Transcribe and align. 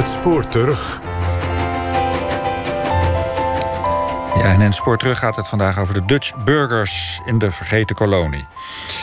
Het 0.00 0.08
spoor 0.08 0.48
terug. 0.48 1.00
Ja, 4.34 4.52
en 4.52 4.60
in 4.60 4.72
Spoor 4.72 4.98
terug 4.98 5.18
gaat 5.18 5.36
het 5.36 5.48
vandaag 5.48 5.78
over 5.78 5.94
de 5.94 6.04
Dutch 6.04 6.44
burgers 6.44 7.20
in 7.24 7.38
de 7.38 7.50
vergeten 7.50 7.96
kolonie. 7.96 8.44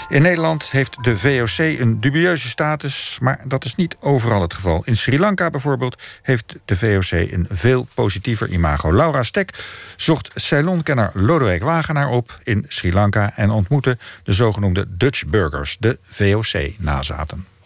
In 0.07 0.21
Nederland 0.21 0.71
heeft 0.71 1.03
de 1.03 1.17
VOC 1.17 1.79
een 1.79 1.99
dubieuze 1.99 2.47
status, 2.47 3.17
maar 3.21 3.39
dat 3.43 3.65
is 3.65 3.75
niet 3.75 3.95
overal 3.99 4.41
het 4.41 4.53
geval. 4.53 4.81
In 4.85 4.95
Sri 4.95 5.19
Lanka 5.19 5.49
bijvoorbeeld 5.49 6.03
heeft 6.21 6.55
de 6.65 6.77
VOC 6.77 7.31
een 7.31 7.45
veel 7.49 7.87
positiever 7.93 8.49
imago. 8.49 8.93
Laura 8.93 9.23
Stek 9.23 9.63
zocht 9.97 10.31
Ceylon-kenner 10.35 11.11
Lodewijk 11.13 11.63
Wagenaar 11.63 12.09
op 12.09 12.39
in 12.43 12.65
Sri 12.67 12.93
Lanka 12.93 13.31
en 13.35 13.49
ontmoette 13.49 13.97
de 14.23 14.33
zogenoemde 14.33 14.85
Dutch 14.89 15.25
burgers, 15.25 15.77
de 15.79 15.97
VOC-nazaten. 16.01 17.56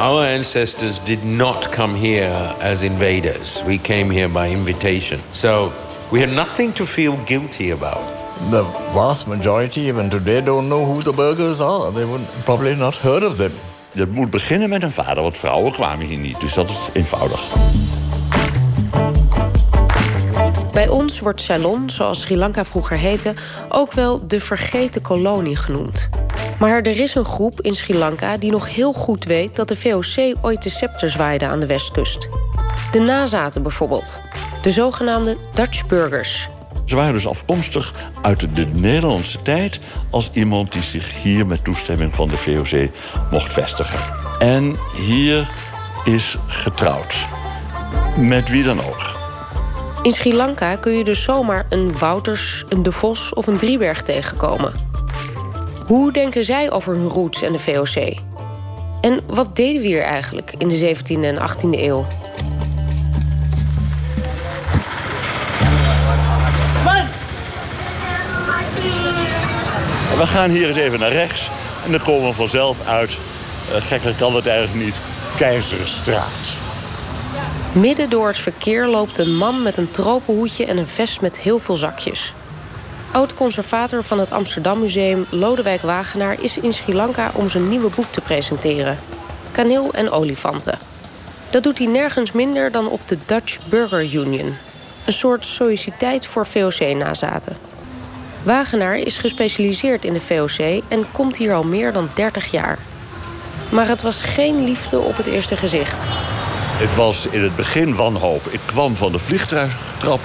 Our 0.00 0.24
ancestors 0.24 0.98
did 1.00 1.22
not 1.24 1.70
come 1.72 1.94
here 1.94 2.54
as 2.58 2.82
invaders. 2.82 3.62
We 3.66 3.76
came 3.76 4.08
here 4.08 4.30
by 4.30 4.48
invitation. 4.48 5.20
So 5.30 5.72
we 6.10 6.20
have 6.20 6.32
nothing 6.32 6.72
to 6.72 6.86
feel 6.86 7.16
guilty 7.26 7.70
about. 7.70 8.00
The 8.50 8.64
vast 8.94 9.26
majority, 9.26 9.80
even 9.80 10.08
today, 10.08 10.40
don't 10.40 10.68
know 10.68 10.86
who 10.86 11.02
the 11.02 11.12
burgers 11.12 11.60
are. 11.60 11.92
They 11.92 12.06
would 12.06 12.26
probably 12.44 12.74
not 12.76 12.94
heard 12.94 13.24
of 13.24 13.36
them. 13.36 13.52
Het 13.92 14.12
moet 14.12 14.30
beginnen 14.30 14.68
met 14.68 14.82
een 14.82 14.92
vader, 14.92 15.22
want 15.22 15.36
vrouwen 15.36 15.72
kwamen 15.72 16.06
hier 16.06 16.18
niet. 16.18 16.40
Dus 16.40 16.54
dat 16.54 16.68
is 16.70 16.88
eenvoudig. 16.92 17.40
Bij 20.72 20.88
ons 20.88 21.20
wordt 21.20 21.40
Ceylon, 21.40 21.90
zoals 21.90 22.20
Sri 22.20 22.36
Lanka 22.36 22.64
vroeger 22.64 22.96
heette, 22.96 23.34
ook 23.68 23.92
wel 23.92 24.26
de 24.26 24.40
vergeten 24.40 25.02
kolonie 25.02 25.56
genoemd. 25.56 26.08
Maar 26.60 26.82
er 26.82 27.00
is 27.00 27.14
een 27.14 27.24
groep 27.24 27.60
in 27.60 27.74
Sri 27.74 27.94
Lanka 27.94 28.36
die 28.36 28.50
nog 28.50 28.74
heel 28.74 28.92
goed 28.92 29.24
weet 29.24 29.56
dat 29.56 29.68
de 29.68 29.76
VOC 29.76 30.36
ooit 30.42 30.62
de 30.62 30.68
scepter 30.68 31.10
zwaaide 31.10 31.46
aan 31.46 31.60
de 31.60 31.66
westkust. 31.66 32.28
De 32.92 32.98
nazaten 32.98 33.62
bijvoorbeeld. 33.62 34.20
De 34.62 34.70
zogenaamde 34.70 35.36
Dutch 35.52 35.86
burgers. 35.86 36.48
Ze 36.84 36.96
waren 36.96 37.12
dus 37.12 37.26
afkomstig 37.26 37.94
uit 38.22 38.56
de 38.56 38.66
Nederlandse 38.66 39.42
tijd 39.42 39.80
als 40.10 40.30
iemand 40.32 40.72
die 40.72 40.82
zich 40.82 41.22
hier 41.22 41.46
met 41.46 41.64
toestemming 41.64 42.14
van 42.14 42.28
de 42.28 42.36
VOC 42.36 42.88
mocht 43.30 43.52
vestigen. 43.52 44.00
En 44.38 44.76
hier 45.06 45.50
is 46.04 46.36
getrouwd. 46.46 47.14
Met 48.16 48.48
wie 48.48 48.62
dan 48.62 48.78
ook. 48.78 49.18
In 50.02 50.12
Sri 50.12 50.34
Lanka 50.34 50.76
kun 50.76 50.92
je 50.92 51.04
dus 51.04 51.22
zomaar 51.22 51.66
een 51.68 51.98
Wouters, 51.98 52.64
een 52.68 52.82
De 52.82 52.92
Vos 52.92 53.34
of 53.34 53.46
een 53.46 53.58
Drieberg 53.58 54.02
tegenkomen. 54.02 54.89
Hoe 55.90 56.12
denken 56.12 56.44
zij 56.44 56.70
over 56.70 56.94
hun 56.94 57.08
roots 57.08 57.42
en 57.42 57.52
de 57.52 57.58
VOC? 57.58 58.14
En 59.00 59.20
wat 59.26 59.56
deden 59.56 59.82
we 59.82 59.86
hier 59.86 60.02
eigenlijk 60.02 60.54
in 60.58 60.68
de 60.68 60.94
17e 60.96 61.22
en 61.22 61.36
18e 61.36 61.78
eeuw? 61.78 62.06
We 70.16 70.26
gaan 70.26 70.50
hier 70.50 70.68
eens 70.68 70.76
even 70.76 71.00
naar 71.00 71.12
rechts. 71.12 71.48
En 71.84 71.90
dan 71.90 72.02
komen 72.02 72.28
we 72.28 72.34
vanzelf 72.34 72.86
uit, 72.86 73.10
uh, 73.10 73.76
gekker 73.82 74.14
kan 74.14 74.34
het 74.34 74.46
eigenlijk 74.46 74.84
niet, 74.84 74.96
Keizerstraat. 75.36 76.52
Midden 77.72 78.10
door 78.10 78.26
het 78.26 78.38
verkeer 78.38 78.86
loopt 78.86 79.18
een 79.18 79.36
man 79.36 79.62
met 79.62 79.76
een 79.76 79.90
tropenhoedje 79.90 80.66
en 80.66 80.76
een 80.78 80.86
vest 80.86 81.20
met 81.20 81.38
heel 81.38 81.58
veel 81.58 81.76
zakjes. 81.76 82.34
Oud-conservator 83.12 84.02
van 84.02 84.18
het 84.18 84.32
Amsterdam 84.32 84.80
Museum 84.80 85.26
Lodewijk 85.30 85.82
Wagenaar 85.82 86.42
is 86.42 86.58
in 86.58 86.72
Sri 86.72 86.94
Lanka 86.94 87.30
om 87.34 87.48
zijn 87.48 87.68
nieuwe 87.68 87.90
boek 87.94 88.06
te 88.10 88.20
presenteren: 88.20 88.98
Kaneel 89.50 89.92
en 89.92 90.10
olifanten. 90.10 90.78
Dat 91.50 91.62
doet 91.62 91.78
hij 91.78 91.86
nergens 91.86 92.32
minder 92.32 92.70
dan 92.70 92.88
op 92.88 93.08
de 93.08 93.18
Dutch 93.26 93.58
Burger 93.68 94.02
Union, 94.14 94.56
een 95.04 95.12
soort 95.12 95.46
sociëteit 95.46 96.26
voor 96.26 96.46
VOC-nazaten. 96.46 97.56
Wagenaar 98.42 98.96
is 98.96 99.18
gespecialiseerd 99.18 100.04
in 100.04 100.12
de 100.12 100.20
VOC 100.20 100.82
en 100.88 101.06
komt 101.12 101.36
hier 101.36 101.54
al 101.54 101.64
meer 101.64 101.92
dan 101.92 102.10
30 102.14 102.50
jaar. 102.50 102.78
Maar 103.68 103.88
het 103.88 104.02
was 104.02 104.22
geen 104.22 104.64
liefde 104.64 104.98
op 104.98 105.16
het 105.16 105.26
eerste 105.26 105.56
gezicht. 105.56 106.04
Het 106.80 106.94
was 106.94 107.26
in 107.26 107.42
het 107.42 107.56
begin 107.56 107.94
wanhoop. 107.94 108.46
Ik 108.50 108.60
kwam 108.64 108.96
van 108.96 109.12
de 109.12 109.18
vliegtuigtrap 109.18 110.20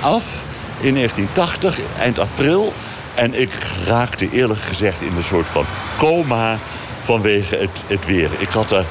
af 0.00 0.44
in 0.80 0.94
1980, 0.94 1.78
eind 1.98 2.18
april. 2.18 2.72
En 3.14 3.34
ik 3.34 3.50
raakte 3.86 4.30
eerlijk 4.30 4.60
gezegd 4.60 5.00
in 5.00 5.16
een 5.16 5.24
soort 5.24 5.50
van 5.50 5.64
coma 5.98 6.58
vanwege 7.00 7.56
het, 7.56 7.84
het 7.86 8.06
weer. 8.06 8.30
Ik 8.38 8.48
had 8.48 8.70
er 8.70 8.84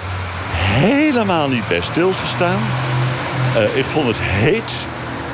helemaal 0.51 1.47
niet 1.47 1.67
bij 1.67 1.81
stilgestaan. 1.81 2.59
Uh, 3.55 3.78
ik 3.78 3.85
vond 3.85 4.07
het 4.07 4.19
heet, 4.19 4.72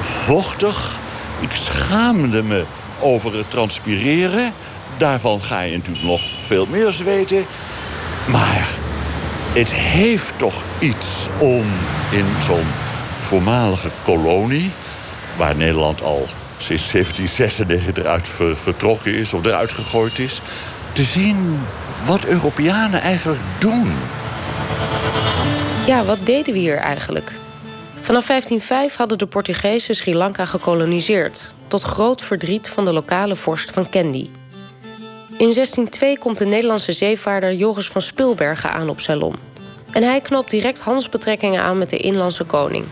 vochtig. 0.02 1.00
Ik 1.40 1.52
schaamde 1.52 2.44
me 2.44 2.64
over 3.00 3.38
het 3.38 3.50
transpireren. 3.50 4.54
Daarvan 4.98 5.42
ga 5.42 5.62
je 5.62 5.78
natuurlijk 5.78 6.06
nog 6.06 6.22
veel 6.46 6.68
meer 6.70 6.94
zweten. 6.94 7.46
Maar 8.26 8.68
het 9.54 9.74
heeft 9.74 10.34
toch 10.36 10.64
iets 10.80 11.28
om 11.38 11.66
in 12.12 12.26
zo'n 12.46 12.68
voormalige 13.20 13.90
kolonie... 14.04 14.72
waar 15.38 15.56
Nederland 15.56 16.04
al 16.04 16.28
sinds 16.58 16.92
1796 16.92 18.04
eruit 18.04 18.28
vertrokken 18.60 19.14
is 19.14 19.34
of 19.34 19.46
eruit 19.46 19.72
gegooid 19.72 20.20
is... 20.20 20.42
te 20.94 21.04
zien 21.04 21.60
wat 22.06 22.26
Europeanen 22.26 23.02
eigenlijk 23.02 23.42
doen. 23.60 23.94
Ja, 25.86 26.04
wat 26.04 26.20
deden 26.24 26.54
we 26.54 26.60
hier 26.60 26.78
eigenlijk? 26.78 27.32
Vanaf 28.02 28.28
1505 28.28 28.96
hadden 28.96 29.18
de 29.18 29.26
Portugezen 29.26 29.96
Sri 29.96 30.16
Lanka 30.16 30.46
gekoloniseerd... 30.46 31.54
tot 31.68 31.82
groot 31.82 32.22
verdriet 32.22 32.70
van 32.70 32.86
de 32.86 32.94
lokale 32.94 33.36
vorst 33.36 33.72
van 33.72 33.90
Kandy. 33.90 34.30
In 35.38 35.54
1602 35.54 36.18
komt 36.18 36.38
de 36.38 36.46
Nederlandse 36.46 36.92
zeevaarder 36.92 37.54
Joris 37.54 37.90
van 37.90 38.02
Spilbergen 38.02 38.72
aan 38.72 38.90
op 38.90 39.00
Ceylon. 39.00 39.36
En 39.92 40.04
hij 40.04 40.20
knoopt 40.20 40.50
direct 40.50 40.82
handelsbetrekkingen 40.82 41.62
aan 41.62 41.78
met 41.78 41.90
de 41.90 41.98
inlandse 41.98 42.44
koning. 42.44 42.86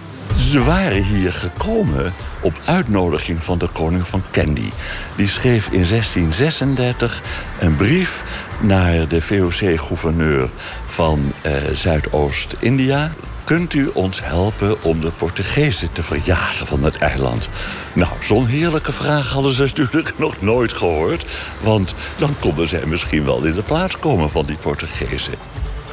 Ze 0.53 0.63
waren 0.63 1.03
hier 1.03 1.31
gekomen 1.31 2.13
op 2.41 2.53
uitnodiging 2.65 3.43
van 3.43 3.57
de 3.57 3.67
koning 3.67 4.07
van 4.07 4.23
Kandy. 4.31 4.69
Die 5.15 5.27
schreef 5.27 5.65
in 5.65 5.85
1636 5.85 7.21
een 7.59 7.75
brief 7.75 8.23
naar 8.59 9.07
de 9.07 9.21
VOC-gouverneur 9.21 10.49
van 10.85 11.33
eh, 11.41 11.53
Zuidoost-India. 11.71 13.11
Kunt 13.43 13.73
u 13.73 13.89
ons 13.93 14.23
helpen 14.23 14.83
om 14.83 15.01
de 15.01 15.11
Portugezen 15.11 15.91
te 15.91 16.03
verjagen 16.03 16.67
van 16.67 16.83
het 16.83 16.97
eiland? 16.97 17.49
Nou, 17.93 18.11
zo'n 18.21 18.45
heerlijke 18.45 18.91
vraag 18.91 19.29
hadden 19.29 19.53
ze 19.53 19.61
natuurlijk 19.61 20.17
nog 20.25 20.41
nooit 20.41 20.73
gehoord. 20.73 21.25
Want 21.61 21.95
dan 22.15 22.35
konden 22.39 22.67
zij 22.67 22.85
misschien 22.85 23.25
wel 23.25 23.43
in 23.43 23.53
de 23.53 23.63
plaats 23.63 23.97
komen 23.97 24.29
van 24.29 24.45
die 24.45 24.57
Portugezen. 24.57 25.33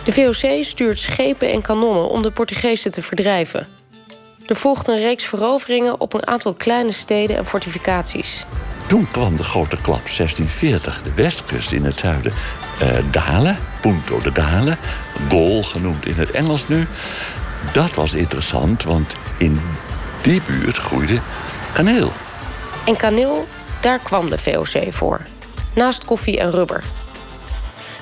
De 0.05 0.13
VOC 0.13 0.65
stuurt 0.65 0.99
schepen 0.99 1.53
en 1.53 1.63
kanonnen 1.63 2.09
om 2.09 2.23
de 2.23 2.31
Portugezen 2.31 2.93
te 2.93 3.03
verdrijven. 3.03 3.80
Er 4.51 4.57
volgt 4.57 4.89
een 4.89 4.99
reeks 4.99 5.25
veroveringen 5.25 6.01
op 6.01 6.13
een 6.13 6.27
aantal 6.27 6.55
kleine 6.55 6.93
steden 6.93 7.37
en 7.37 7.47
fortificaties. 7.47 8.47
Toen 8.87 9.11
kwam 9.11 9.37
de 9.37 9.43
grote 9.43 9.77
klap 9.77 10.05
1640, 10.05 11.03
de 11.03 11.15
westkust 11.15 11.73
in 11.73 11.85
het 11.85 11.95
zuiden. 11.95 12.33
Uh, 12.83 12.89
Dalen, 13.11 13.59
Punto 13.81 14.21
de 14.21 14.33
Dalen, 14.33 14.79
Gol 15.29 15.63
genoemd 15.63 16.07
in 16.07 16.15
het 16.15 16.31
Engels 16.31 16.69
nu. 16.69 16.87
Dat 17.73 17.95
was 17.95 18.15
interessant, 18.15 18.83
want 18.83 19.15
in 19.39 19.61
die 20.23 20.43
buurt 20.43 20.77
groeide 20.77 21.21
kaneel. 21.73 22.13
En 22.85 22.97
kaneel, 22.97 23.47
daar 23.81 23.99
kwam 23.99 24.31
de 24.31 24.39
VOC 24.39 24.93
voor. 24.93 25.21
Naast 25.75 26.05
koffie 26.05 26.39
en 26.39 26.51
rubber. 26.51 26.85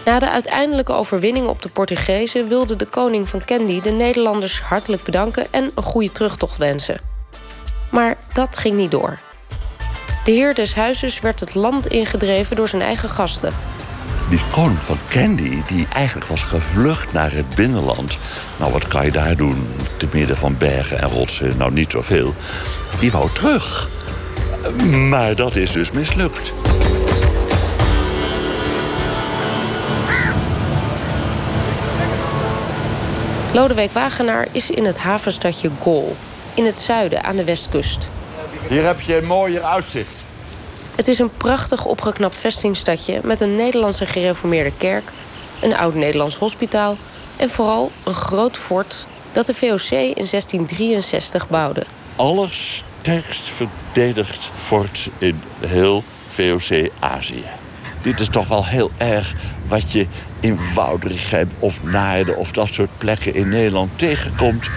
Na 0.09 0.19
de 0.19 0.31
uiteindelijke 0.31 0.93
overwinning 0.93 1.47
op 1.47 1.63
de 1.63 1.69
Portugezen 1.69 2.49
wilde 2.49 2.77
de 2.77 2.85
koning 2.85 3.29
van 3.29 3.45
Kandy 3.45 3.81
de 3.81 3.91
Nederlanders 3.91 4.61
hartelijk 4.61 5.03
bedanken 5.03 5.47
en 5.51 5.71
een 5.75 5.83
goede 5.83 6.13
terugtocht 6.13 6.57
wensen. 6.57 7.01
Maar 7.91 8.17
dat 8.33 8.57
ging 8.57 8.77
niet 8.77 8.91
door. 8.91 9.19
De 10.25 10.31
heer 10.31 10.55
des 10.55 10.75
huizes 10.75 11.21
werd 11.21 11.41
het 11.41 11.55
land 11.55 11.87
ingedreven 11.87 12.57
door 12.57 12.69
zijn 12.69 12.83
eigen 12.83 13.09
gasten. 13.09 13.53
Die 14.31 14.41
koning 14.53 14.79
van 14.79 14.99
Kandy, 15.09 15.63
die 15.67 15.87
eigenlijk 15.93 16.27
was 16.27 16.43
gevlucht 16.43 17.13
naar 17.13 17.33
het 17.33 17.55
binnenland. 17.55 18.19
Nou, 18.59 18.73
wat 18.73 18.89
kan 18.89 19.05
je 19.05 19.13
daar 19.13 19.37
doen? 19.37 19.69
Te 19.97 20.09
midden 20.13 20.37
van 20.37 20.59
bergen 20.59 20.99
en 20.99 21.09
rotsen, 21.09 21.57
nou 21.57 21.73
niet 21.73 21.91
zoveel. 21.91 22.35
Die 23.01 23.11
wou 23.11 23.33
terug. 23.33 23.89
Maar 25.09 25.37
dat 25.37 25.57
is 25.57 25.73
dus 25.73 25.91
mislukt. 25.91 26.53
Lodewijk 33.53 33.93
Wagenaar 33.93 34.49
is 34.53 34.71
in 34.71 34.85
het 34.85 34.99
havenstadje 34.99 35.71
Gol, 35.81 36.17
in 36.55 36.65
het 36.65 36.79
zuiden 36.79 37.25
aan 37.25 37.37
de 37.37 37.45
westkust. 37.45 38.09
Hier 38.69 38.85
heb 38.85 39.01
je 39.01 39.17
een 39.17 39.27
mooier 39.27 39.63
uitzicht. 39.63 40.27
Het 40.95 41.09
is 41.09 41.19
een 41.19 41.31
prachtig 41.37 41.85
opgeknapt 41.85 42.37
vestingstadje 42.37 43.21
met 43.25 43.41
een 43.41 43.57
Nederlandse 43.57 44.07
gereformeerde 44.07 44.73
kerk, 44.77 45.11
een 45.61 45.77
oud-Nederlands 45.77 46.37
hospitaal, 46.37 46.97
En 47.37 47.51
vooral 47.51 47.91
een 48.05 48.15
groot 48.15 48.57
fort 48.57 49.07
dat 49.33 49.47
de 49.47 49.55
VOC 49.55 49.91
in 49.91 50.27
1663 50.31 51.49
bouwde. 51.49 51.85
Allersterkst 52.17 53.49
verdedigd 53.49 54.51
fort 54.55 55.09
in 55.19 55.43
heel 55.61 56.05
VOC-Azië. 56.29 57.58
Dit 58.03 58.21
is 58.21 58.29
toch 58.29 58.49
wel 58.49 58.67
heel 58.67 58.91
erg 58.97 59.35
wat 59.69 59.93
je 59.93 60.07
in 60.41 60.59
Woudrichem 60.75 61.51
of 61.59 61.83
Naarden 61.83 62.37
of 62.37 62.53
dat 62.53 62.69
soort 62.73 62.99
plekken 62.99 63.35
in 63.35 63.49
Nederland 63.49 63.99
tegenkomt. 63.99 64.71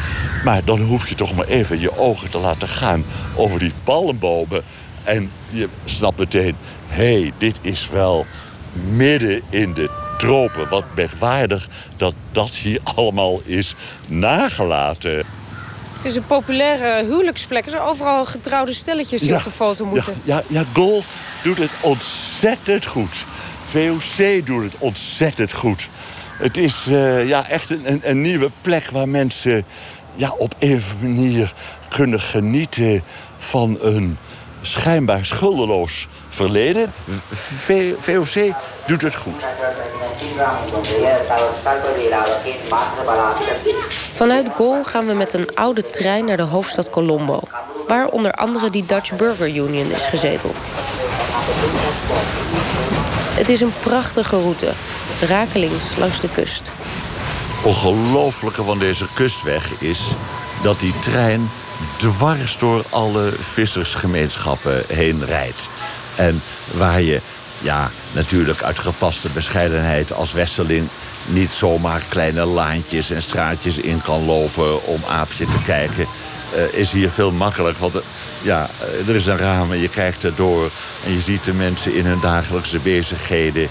Maar 0.44 0.64
dan 0.66 0.82
hoef 0.82 1.10
je 1.10 1.16
toch 1.16 1.36
maar 1.36 1.48
even 1.48 1.80
je 1.80 1.98
ogen 1.98 2.30
te 2.30 2.38
laten 2.38 2.68
gaan 2.68 3.04
over 3.36 3.60
die 3.60 3.74
palmbomen. 3.84 4.64
En 5.04 5.32
je 5.50 5.70
snapt 5.86 6.18
meteen, 6.18 6.56
hé, 6.88 7.22
hey, 7.22 7.34
dit 7.38 7.60
is 7.62 7.90
wel 7.90 8.26
midden 8.74 9.42
in 9.50 9.74
de 9.74 9.90
tropen. 10.18 10.70
Wat 10.70 10.86
merkwaardig 10.96 11.68
dat 11.96 12.14
dat 12.32 12.56
hier 12.56 12.80
allemaal 12.84 13.42
is 13.46 13.76
nagelaten. 14.08 15.26
Het 16.02 16.10
is 16.10 16.16
een 16.16 16.26
populaire 16.26 17.06
huwelijksplek. 17.06 17.64
Er 17.66 17.70
zijn 17.70 17.82
overal 17.82 18.26
getrouwde 18.26 18.74
stelletjes 18.74 19.22
die 19.22 19.36
op 19.36 19.44
de 19.44 19.52
foto 19.52 19.86
moeten. 19.86 20.22
Ja, 20.24 20.36
ja, 20.48 20.60
ja, 20.60 20.66
Golf 20.74 21.08
doet 21.44 21.58
het 21.58 21.72
ontzettend 21.82 22.86
goed. 22.86 23.26
VOC 23.70 24.46
doet 24.46 24.64
het 24.64 24.74
ontzettend 24.78 25.52
goed. 25.52 25.88
Het 26.38 26.58
is 26.58 26.86
uh, 26.90 27.28
ja, 27.28 27.50
echt 27.50 27.70
een, 27.70 28.02
een, 28.04 28.22
nieuwe 28.22 28.50
plek 28.62 28.90
waar 28.90 29.10
mensen 29.10 29.66
ja, 30.16 30.34
op 30.38 30.56
een 30.60 30.76
of 30.76 30.94
andere 30.94 31.14
manier 31.14 31.54
kunnen 31.90 32.22
genieten 32.22 33.04
van 33.38 33.78
een 33.82 34.18
schijnbaar 34.62 35.26
schuldeloos 35.26 36.08
verleden. 36.30 36.94
V 37.66 37.94
VOC 38.00 38.56
doet 38.92 39.02
het 39.02 39.16
goed. 39.16 39.46
Vanuit 44.14 44.50
Gol 44.56 44.84
gaan 44.84 45.06
we 45.06 45.14
met 45.14 45.34
een 45.34 45.56
oude 45.56 45.90
trein 45.90 46.26
naar 46.26 46.38
de 46.38 46.44
hoofdstad 46.44 46.90
Colombo... 46.90 47.40
waar 47.88 48.08
onder 48.08 48.32
andere 48.32 48.70
die 48.70 48.86
Dutch 48.86 49.16
Burger 49.16 49.48
Union 49.48 49.92
is 49.92 50.06
gezeteld. 50.06 50.66
Het 53.34 53.50
is 53.50 53.62
een 53.62 53.74
prachtige 53.84 54.42
route, 54.42 54.72
rakelings 55.22 55.98
langs 55.98 56.20
de 56.20 56.30
kust. 56.30 56.72
Ongelooflijke 57.64 58.64
van 58.64 58.80
deze 58.80 59.06
kustweg 59.14 59.72
is 59.80 60.00
dat 60.64 60.80
die 60.80 60.94
trein 61.00 61.50
dwars 61.98 62.58
door 62.58 62.84
alle 62.90 63.32
vissersgemeenschappen 63.32 64.84
heen 64.88 65.26
rijdt. 65.26 65.70
En 66.16 66.42
waar 66.78 67.02
je 67.02 67.20
ja, 67.62 67.92
natuurlijk 68.12 68.64
uit 68.64 68.80
gepaste 68.80 69.30
bescheidenheid 69.34 70.14
als 70.14 70.34
Westerling 70.34 70.88
niet 71.26 71.50
zomaar 71.50 72.02
kleine 72.10 72.46
laantjes 72.46 73.10
en 73.10 73.22
straatjes 73.22 73.78
in 73.78 74.02
kan 74.02 74.26
lopen 74.26 74.86
om 74.86 75.02
aapje 75.08 75.46
te 75.46 75.64
kijken. 75.66 76.06
Uh, 76.56 76.80
is 76.80 76.92
hier 76.92 77.10
veel 77.10 77.32
makkelijk. 77.32 77.78
Want 77.78 77.96
uh, 77.96 78.02
ja, 78.42 78.70
uh, 79.00 79.10
er 79.10 79.16
is 79.16 79.26
een 79.26 79.38
raam 79.38 79.72
en 79.72 79.80
je 79.80 79.90
kijkt 79.90 80.24
erdoor. 80.24 80.72
En 81.06 81.12
je 81.14 81.22
ziet 81.22 81.44
de 81.44 81.54
mensen 81.54 81.96
in 81.96 82.06
hun 82.06 82.20
dagelijkse 82.20 82.80
bezigheden 82.80 83.70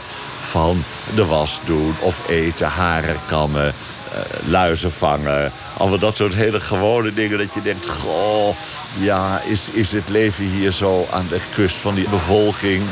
van 0.51 0.85
de 1.15 1.25
was 1.25 1.61
doen 1.65 1.95
of 1.99 2.29
eten, 2.29 2.67
haren 2.67 3.17
kammen, 3.27 3.75
luizen 4.47 4.93
vangen. 4.93 5.53
Allemaal 5.79 5.99
dat 5.99 6.17
soort 6.17 6.35
hele 6.35 6.61
gewone 6.61 7.13
dingen 7.15 7.39
dat 7.39 7.55
je 7.55 7.63
denkt, 7.63 7.87
goh, 7.87 8.57
ja, 8.99 9.41
is, 9.47 9.71
is 9.73 9.93
het 9.93 10.09
leven 10.09 10.45
hier 10.45 10.73
zo 10.73 11.07
aan 11.11 11.27
de 11.29 11.41
kust 11.55 11.77
van 11.77 11.95
die 11.95 12.09
bevolking 12.09 12.83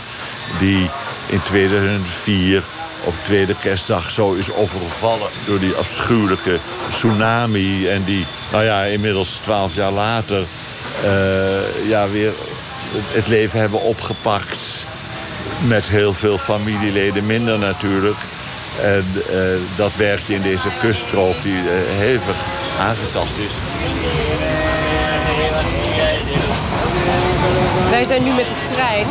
die 0.58 0.90
in 1.26 1.40
2004 1.42 2.62
op 3.04 3.14
tweede 3.24 3.54
kerstdag 3.60 4.10
zo 4.10 4.32
is 4.32 4.52
overvallen 4.52 5.28
door 5.46 5.58
die 5.58 5.74
afschuwelijke 5.74 6.58
tsunami. 6.90 7.88
En 7.88 8.04
die, 8.04 8.26
nou 8.52 8.64
ja, 8.64 8.82
inmiddels 8.82 9.38
twaalf 9.42 9.74
jaar 9.74 9.92
later 9.92 10.44
uh, 11.04 11.88
ja, 11.88 12.08
weer 12.08 12.32
het 12.90 13.26
leven 13.26 13.60
hebben 13.60 13.80
opgepakt. 13.80 14.86
Met 15.66 15.88
heel 15.88 16.12
veel 16.12 16.38
familieleden 16.38 17.26
minder 17.26 17.58
natuurlijk. 17.58 18.16
En 18.82 19.04
uh, 19.14 19.40
dat 19.76 19.96
werkje 19.96 20.34
in 20.34 20.42
deze 20.42 20.68
kuststrook 20.80 21.42
die 21.42 21.56
uh, 21.56 21.70
hevig 21.98 22.36
aangetast 22.80 23.38
is. 23.38 23.52
Wij 27.90 28.04
zijn 28.04 28.22
nu 28.22 28.30
met 28.30 28.44
de 28.44 28.74
trein. 28.74 29.06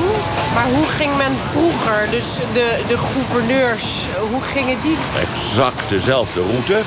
Maar 0.54 0.66
hoe 0.66 0.86
ging 0.86 1.18
men 1.18 1.36
vroeger? 1.52 2.10
Dus 2.10 2.36
de, 2.54 2.84
de 2.88 2.98
gouverneurs, 2.98 3.86
hoe 4.30 4.42
gingen 4.42 4.78
die? 4.82 4.98
Exact 5.20 5.90
dezelfde 5.90 6.42
route. 6.42 6.82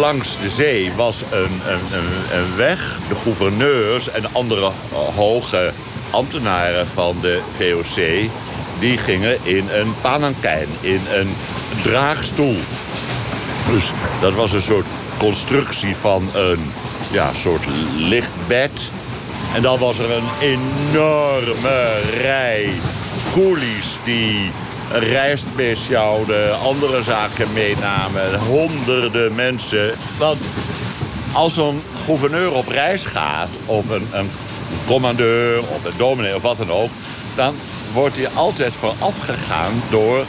Langs 0.00 0.38
de 0.40 0.50
zee 0.50 0.92
was 0.96 1.22
een, 1.30 1.60
een, 1.66 2.38
een, 2.38 2.56
weg. 2.56 2.98
De 3.08 3.14
gouverneurs 3.14 4.10
en 4.10 4.24
andere 4.32 4.70
hoge 5.14 5.72
ambtenaren 6.10 6.86
van 6.86 7.16
de 7.20 7.40
VOC... 7.56 8.30
die 8.78 8.98
gingen 8.98 9.38
in 9.42 9.68
een 9.70 9.94
panankijn, 10.00 10.68
in 10.80 11.00
een 11.12 11.34
draagstoel. 11.82 12.56
Dus 13.70 13.90
dat 14.20 14.34
was 14.34 14.52
een 14.52 14.62
soort 14.62 14.86
constructie 15.18 15.96
van 15.96 16.30
een 16.34 16.72
ja, 17.10 17.30
soort 17.32 17.62
lichtbed 17.96 18.90
en 19.54 19.62
dan 19.62 19.78
was 19.78 19.98
er 19.98 20.10
een 20.10 20.28
enorme 20.40 22.00
rij 22.20 22.70
koelies 23.32 23.98
die 24.04 24.50
rijst 24.92 25.44
sjouwden, 25.74 26.58
andere 26.58 27.02
zaken 27.02 27.52
meenamen. 27.52 28.38
Honderden 28.38 29.34
mensen. 29.34 29.94
Want 30.18 30.38
als 31.32 31.56
een 31.56 31.82
gouverneur 32.04 32.52
op 32.52 32.68
reis 32.68 33.04
gaat, 33.04 33.48
of 33.66 33.88
een, 33.88 34.08
een 34.12 34.30
commandeur, 34.86 35.58
of 35.58 35.84
een 35.84 35.96
dominee, 35.96 36.34
of 36.34 36.42
wat 36.42 36.58
dan 36.58 36.70
ook... 36.70 36.90
dan 37.34 37.54
wordt 37.92 38.16
hij 38.16 38.28
altijd 38.34 38.72
voorafgegaan 38.72 39.82
door 39.90 40.24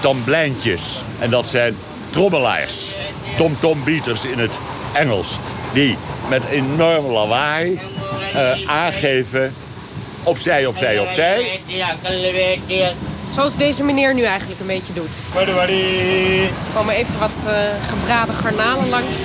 tamblijntjes. 0.00 1.02
En 1.18 1.30
dat 1.30 1.48
zijn 1.48 1.76
trommelaars, 2.10 2.94
tom-tom-beaters 3.36 4.24
in 4.24 4.38
het 4.38 4.58
Engels... 4.92 5.38
die 5.72 5.96
met 6.28 6.42
enorm 6.44 7.06
lawaai 7.06 7.80
uh, 8.36 8.70
aangeven. 8.70 9.54
Opzij, 10.22 10.66
opzij, 10.66 10.98
opzij. 10.98 11.60
Zoals 13.34 13.56
deze 13.56 13.82
meneer 13.82 14.14
nu 14.14 14.22
eigenlijk 14.22 14.60
een 14.60 14.66
beetje 14.66 14.92
doet. 14.92 15.16
Er 15.36 16.48
komen 16.74 16.94
even 16.94 17.18
wat 17.18 17.44
uh, 17.46 17.52
gebraden 17.88 18.34
garnalen 18.34 18.88
langs. 18.88 19.18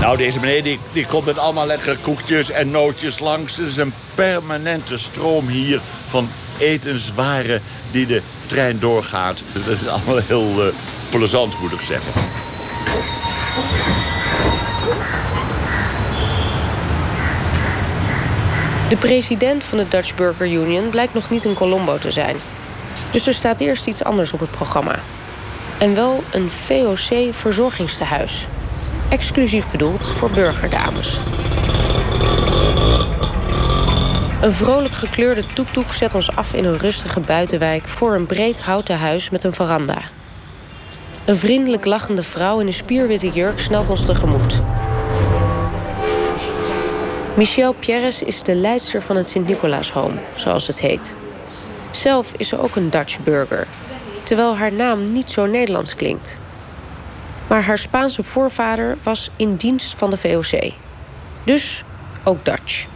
Nou, 0.00 0.16
deze 0.16 0.40
meneer 0.40 0.62
die, 0.62 0.78
die 0.92 1.06
komt 1.06 1.24
met 1.24 1.38
allemaal 1.38 1.66
lekkere 1.66 1.96
koekjes 1.96 2.50
en 2.50 2.70
nootjes 2.70 3.18
langs. 3.18 3.56
Het 3.56 3.68
is 3.68 3.76
een 3.76 3.92
permanente 4.14 4.98
stroom 4.98 5.48
hier 5.48 5.80
van 6.08 6.28
etenswaren 6.58 7.62
die 7.90 8.06
de 8.06 8.22
trein 8.46 8.78
doorgaat. 8.78 9.42
Dat 9.52 9.66
is 9.66 9.86
allemaal 9.86 10.20
heel 10.26 10.66
uh, 10.66 10.72
plezant, 11.10 11.60
moet 11.60 11.72
ik 11.72 11.80
zeggen. 11.80 12.12
De 18.88 18.96
president 18.96 19.64
van 19.64 19.78
de 19.78 19.88
Dutch 19.88 20.14
Burger 20.14 20.46
Union 20.46 20.88
blijkt 20.88 21.14
nog 21.14 21.30
niet 21.30 21.44
in 21.44 21.54
Colombo 21.54 21.98
te 21.98 22.10
zijn. 22.10 22.36
Dus 23.10 23.26
er 23.26 23.34
staat 23.34 23.60
eerst 23.60 23.86
iets 23.86 24.04
anders 24.04 24.32
op 24.32 24.40
het 24.40 24.50
programma. 24.50 24.98
En 25.78 25.94
wel 25.94 26.22
een 26.32 26.50
VOC-verzorgingstehuis. 26.50 28.46
Exclusief 29.08 29.70
bedoeld 29.70 30.06
voor 30.06 30.30
burgerdames. 30.30 31.18
Een 34.40 34.52
vrolijk 34.52 34.94
gekleurde 34.94 35.46
toektoek 35.46 35.92
zet 35.92 36.14
ons 36.14 36.36
af 36.36 36.54
in 36.54 36.64
een 36.64 36.78
rustige 36.78 37.20
buitenwijk... 37.20 37.84
voor 37.84 38.14
een 38.14 38.26
breed 38.26 38.60
houten 38.60 38.98
huis 38.98 39.30
met 39.30 39.44
een 39.44 39.54
veranda. 39.54 39.98
Een 41.24 41.36
vriendelijk 41.36 41.84
lachende 41.84 42.22
vrouw 42.22 42.60
in 42.60 42.66
een 42.66 42.72
spierwitte 42.72 43.30
jurk 43.30 43.60
snelt 43.60 43.90
ons 43.90 44.04
tegemoet. 44.04 44.60
Michelle 47.38 47.74
Pierres 47.74 48.22
is 48.22 48.42
de 48.42 48.54
leidster 48.54 49.02
van 49.02 49.16
het 49.16 49.28
Sint-Nicolaas 49.28 49.90
Home, 49.90 50.14
zoals 50.34 50.66
het 50.66 50.80
heet. 50.80 51.14
Zelf 51.90 52.32
is 52.36 52.48
ze 52.48 52.58
ook 52.58 52.76
een 52.76 52.90
Dutch 52.90 53.20
burger, 53.20 53.66
terwijl 54.22 54.56
haar 54.56 54.72
naam 54.72 55.12
niet 55.12 55.30
zo 55.30 55.46
Nederlands 55.46 55.94
klinkt. 55.94 56.38
Maar 57.46 57.62
haar 57.62 57.78
Spaanse 57.78 58.22
voorvader 58.22 58.98
was 59.02 59.30
in 59.36 59.54
dienst 59.54 59.94
van 59.94 60.10
de 60.10 60.16
VOC. 60.16 60.72
Dus 61.44 61.84
ook 62.24 62.44
Dutch. 62.44 62.86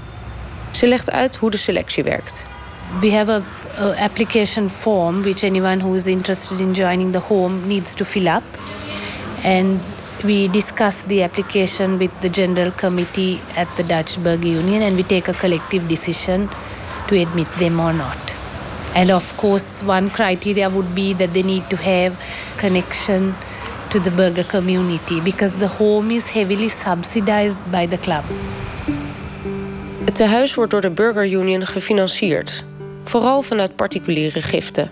Ze 0.70 0.88
legt 0.88 1.10
uit 1.10 1.36
hoe 1.36 1.50
de 1.50 1.56
selectie 1.56 2.04
werkt. 2.04 2.46
We 3.00 3.12
have 3.12 3.30
a, 3.30 3.42
a 3.84 4.04
application 4.04 4.68
form 4.68 5.22
which 5.22 5.44
anyone 5.44 5.78
who 5.78 5.94
is 5.94 6.06
interested 6.06 6.60
in 6.60 6.72
joining 6.72 7.12
the 7.12 7.18
home 7.28 7.66
needs 7.66 7.94
to 7.94 8.04
fill 8.04 8.26
up. 8.26 8.42
And 9.44 9.80
we 10.24 10.48
discuss 10.48 11.04
the 11.04 11.22
application 11.22 11.98
with 11.98 12.20
the 12.20 12.28
general 12.28 12.70
committee 12.70 13.40
at 13.56 13.68
the 13.76 13.82
Dutch 13.82 14.22
Burger 14.22 14.48
Union 14.48 14.82
and 14.82 14.96
we 14.96 15.02
take 15.02 15.28
a 15.28 15.32
collective 15.32 15.88
decision 15.88 16.48
to 17.08 17.20
admit 17.20 17.50
them 17.58 17.80
or 17.80 17.92
not. 17.92 18.18
And 18.94 19.10
of 19.10 19.36
course, 19.36 19.82
one 19.84 20.10
criteria 20.10 20.68
would 20.70 20.94
be 20.94 21.14
that 21.14 21.32
they 21.32 21.42
need 21.42 21.68
to 21.70 21.76
have 21.76 22.12
connection 22.56 23.34
to 23.90 24.00
the 24.00 24.10
burger 24.10 24.44
community 24.44 25.20
because 25.20 25.58
the 25.58 25.68
home 25.68 26.10
is 26.10 26.30
heavily 26.30 26.68
subsidized 26.68 27.70
by 27.70 27.86
the 27.86 27.98
club. 27.98 28.24
Het 30.04 30.14
tehuis 30.14 30.54
wordt 30.54 30.70
door 30.70 30.80
de 30.80 30.90
Burger 30.90 31.26
Union 31.26 31.66
gefinancierd, 31.66 32.64
vooral 33.04 33.42
vanuit 33.42 33.76
particuliere 33.76 34.42
giften. 34.42 34.90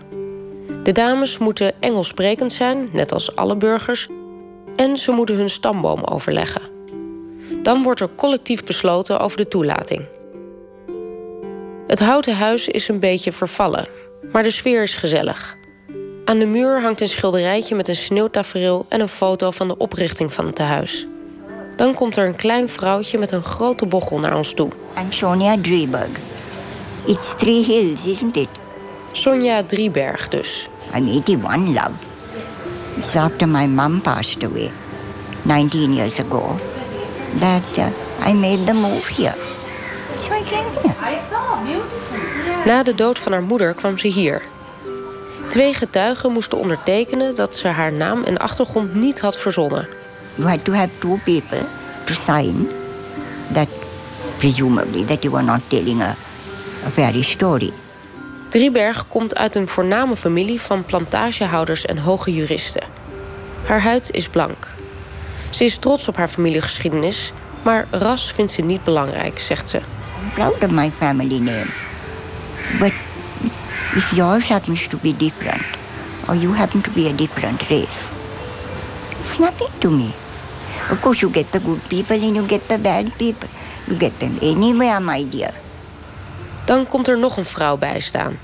De 0.84 0.92
dames 0.92 1.38
moeten 1.38 1.72
Engels 1.80 2.08
sprekend 2.08 2.52
zijn, 2.52 2.88
net 2.92 3.12
als 3.12 3.36
alle 3.36 3.56
burgers, 3.56 4.08
en 4.80 4.96
ze 4.96 5.10
moeten 5.10 5.36
hun 5.36 5.48
stamboom 5.48 6.04
overleggen. 6.04 6.62
Dan 7.62 7.82
wordt 7.82 8.00
er 8.00 8.08
collectief 8.16 8.64
besloten 8.64 9.20
over 9.20 9.36
de 9.36 9.48
toelating. 9.48 10.04
Het 11.86 11.98
houten 11.98 12.36
huis 12.36 12.68
is 12.68 12.88
een 12.88 13.00
beetje 13.00 13.32
vervallen, 13.32 13.88
maar 14.32 14.42
de 14.42 14.50
sfeer 14.50 14.82
is 14.82 14.94
gezellig. 14.94 15.56
Aan 16.24 16.38
de 16.38 16.46
muur 16.46 16.80
hangt 16.80 17.00
een 17.00 17.08
schilderijtje 17.08 17.74
met 17.74 17.88
een 17.88 17.96
sneeuwtafereel 17.96 18.86
en 18.88 19.00
een 19.00 19.08
foto 19.08 19.50
van 19.50 19.68
de 19.68 19.76
oprichting 19.76 20.32
van 20.32 20.46
het 20.46 20.56
tehuis. 20.56 21.06
Dan 21.76 21.94
komt 21.94 22.16
er 22.16 22.26
een 22.26 22.36
klein 22.36 22.68
vrouwtje 22.68 23.18
met 23.18 23.30
een 23.30 23.42
grote 23.42 23.86
bochel 23.86 24.18
naar 24.18 24.36
ons 24.36 24.52
toe. 24.52 24.68
I'm 24.98 25.12
Sonia 25.12 25.56
Drieberg. 25.62 26.10
It's 27.06 27.34
three 27.36 27.64
hills, 27.64 28.06
isn't 28.06 28.36
it? 28.36 28.48
Sonja 29.12 29.62
Drieberg 29.62 30.28
dus. 30.28 30.68
I'm 30.94 31.08
81, 31.08 31.66
love. 31.66 32.09
It's 33.00 33.16
after 33.16 33.46
my 33.46 33.66
mom 33.66 34.00
passed 34.00 34.42
away 34.42 34.70
19 35.44 35.92
years 35.92 36.18
ago 36.18 36.56
that 37.38 37.78
uh, 37.78 37.90
I 38.28 38.34
made 38.34 38.66
the 38.66 38.74
move 38.74 39.06
here. 39.06 39.34
So 40.18 40.34
I 40.34 40.42
came 40.42 40.68
here. 41.64 41.84
Na 42.66 42.82
de 42.82 42.94
dood 42.94 43.18
van 43.18 43.32
haar 43.32 43.42
moeder 43.42 43.74
kwam 43.74 43.98
ze 43.98 44.06
hier. 44.06 44.42
Twee 45.48 45.74
getuigen 45.74 46.32
moesten 46.32 46.58
ondertekenen 46.58 47.34
dat 47.36 47.56
ze 47.56 47.68
haar 47.68 47.92
naam 47.92 48.24
en 48.24 48.38
achtergrond 48.38 48.94
niet 48.94 49.20
had 49.20 49.38
verzonnen. 49.38 49.88
You 50.34 50.48
had 50.48 50.64
to 50.64 50.72
have 50.72 50.88
two 50.98 51.18
people 51.24 51.64
to 52.04 52.14
sign 52.14 52.68
that 53.52 53.68
presumably 54.36 55.04
that 55.04 55.22
you 55.22 55.34
were 55.34 55.46
not 55.46 55.60
telling 55.68 56.02
a, 56.02 56.14
a 56.86 56.90
fairy 56.90 57.22
story. 57.22 57.72
Drieberg 58.48 59.08
komt 59.08 59.36
uit 59.36 59.54
een 59.54 59.68
voorname 59.68 60.16
familie 60.16 60.60
van 60.60 60.84
plantagehouders 60.84 61.86
en 61.86 61.98
hoge 61.98 62.34
juristen. 62.34 62.89
Haar 63.70 63.82
huid 63.82 64.10
is 64.10 64.28
blank. 64.28 64.68
Ze 65.50 65.64
is 65.64 65.76
trots 65.76 66.08
op 66.08 66.16
haar 66.16 66.28
familiegeschiedenis, 66.28 67.32
maar 67.62 67.86
ras 67.90 68.32
vindt 68.32 68.52
ze 68.52 68.62
niet 68.62 68.84
belangrijk, 68.84 69.38
zegt 69.38 69.68
ze. 69.68 69.78
I'm 69.78 70.30
proud 70.34 70.64
of 70.64 70.70
my 70.70 70.90
family 70.96 71.38
name. 71.38 71.66
But 72.78 72.92
if 73.94 74.12
yours 74.14 74.48
happens 74.48 74.86
to 74.86 74.98
be 75.02 75.16
different, 75.16 75.62
or 76.28 76.36
you 76.36 76.56
happen 76.56 76.80
to 76.80 76.90
be 76.90 77.08
a 77.08 77.12
different 77.12 77.60
race, 77.60 78.04
it's 79.20 79.38
nothing 79.38 79.70
to 79.78 79.90
me. 79.90 80.10
Of 80.90 81.00
course, 81.00 81.20
you 81.20 81.32
get 81.32 81.52
the 81.52 81.60
good 81.60 81.88
people 81.88 82.16
and 82.16 82.34
you 82.34 82.48
get 82.48 82.68
the 82.68 82.78
bad 82.78 83.16
people. 83.16 83.48
You 83.84 83.98
get 83.98 84.18
them 84.18 84.38
anywhere, 84.40 85.00
my 85.00 85.26
dear. 85.28 85.52
Dan 86.64 86.86
komt 86.86 87.08
er 87.08 87.18
nog 87.18 87.36
een 87.36 87.44
vrouw 87.44 87.76
bij 87.76 88.00
staan. 88.00 88.38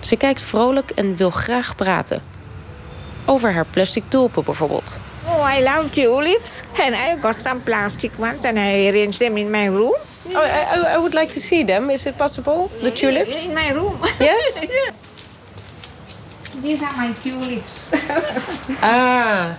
Ze 0.00 0.16
kijkt 0.16 0.42
vrolijk 0.42 0.90
en 0.90 1.16
wil 1.16 1.30
graag 1.30 1.74
praten. 1.74 2.31
Over 3.32 3.52
haar 3.52 3.66
plastic 3.70 4.02
tulpen 4.08 4.44
bijvoorbeeld. 4.44 5.00
Oh, 5.24 5.56
I 5.56 5.62
love 5.62 5.90
tulips, 5.90 6.62
and 6.78 6.94
I 6.94 7.16
got 7.20 7.40
some 7.40 7.62
plastic 7.62 8.10
ones, 8.18 8.44
and 8.44 8.58
I 8.58 8.88
arranged 8.88 9.18
them 9.18 9.36
in 9.36 9.50
my 9.50 9.66
room. 9.66 9.96
Oh, 10.34 10.42
I, 10.42 10.94
I 10.94 10.98
would 10.98 11.14
like 11.14 11.32
to 11.32 11.40
see 11.40 11.64
them. 11.64 11.90
Is 11.90 12.04
it 12.06 12.16
possible? 12.16 12.70
The 12.80 12.92
tulips? 12.92 13.44
In 13.44 13.52
my 13.52 13.70
room. 13.72 13.96
Yes? 14.20 14.66
These 16.62 16.82
are 16.82 16.96
my 16.96 17.12
tulips. 17.22 17.90
Ah. 18.82 19.56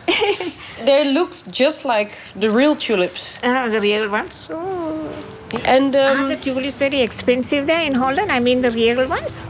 They 0.86 1.14
look 1.14 1.32
just 1.52 1.84
like 1.86 2.16
the 2.40 2.50
real 2.50 2.76
tulips. 2.76 3.40
Ah, 3.44 3.70
the 3.70 3.80
real 3.80 4.10
ones. 4.10 4.50
Oh. 4.52 5.10
And 5.66 5.96
Are 5.96 6.22
um, 6.22 6.28
the 6.28 6.36
tulips 6.36 6.76
very 6.76 7.02
expensive 7.02 7.66
there 7.66 7.86
in 7.86 7.96
Holland? 7.96 8.32
I 8.32 8.40
mean 8.40 8.62
the 8.62 8.72
real 8.72 9.08
ones? 9.08 9.46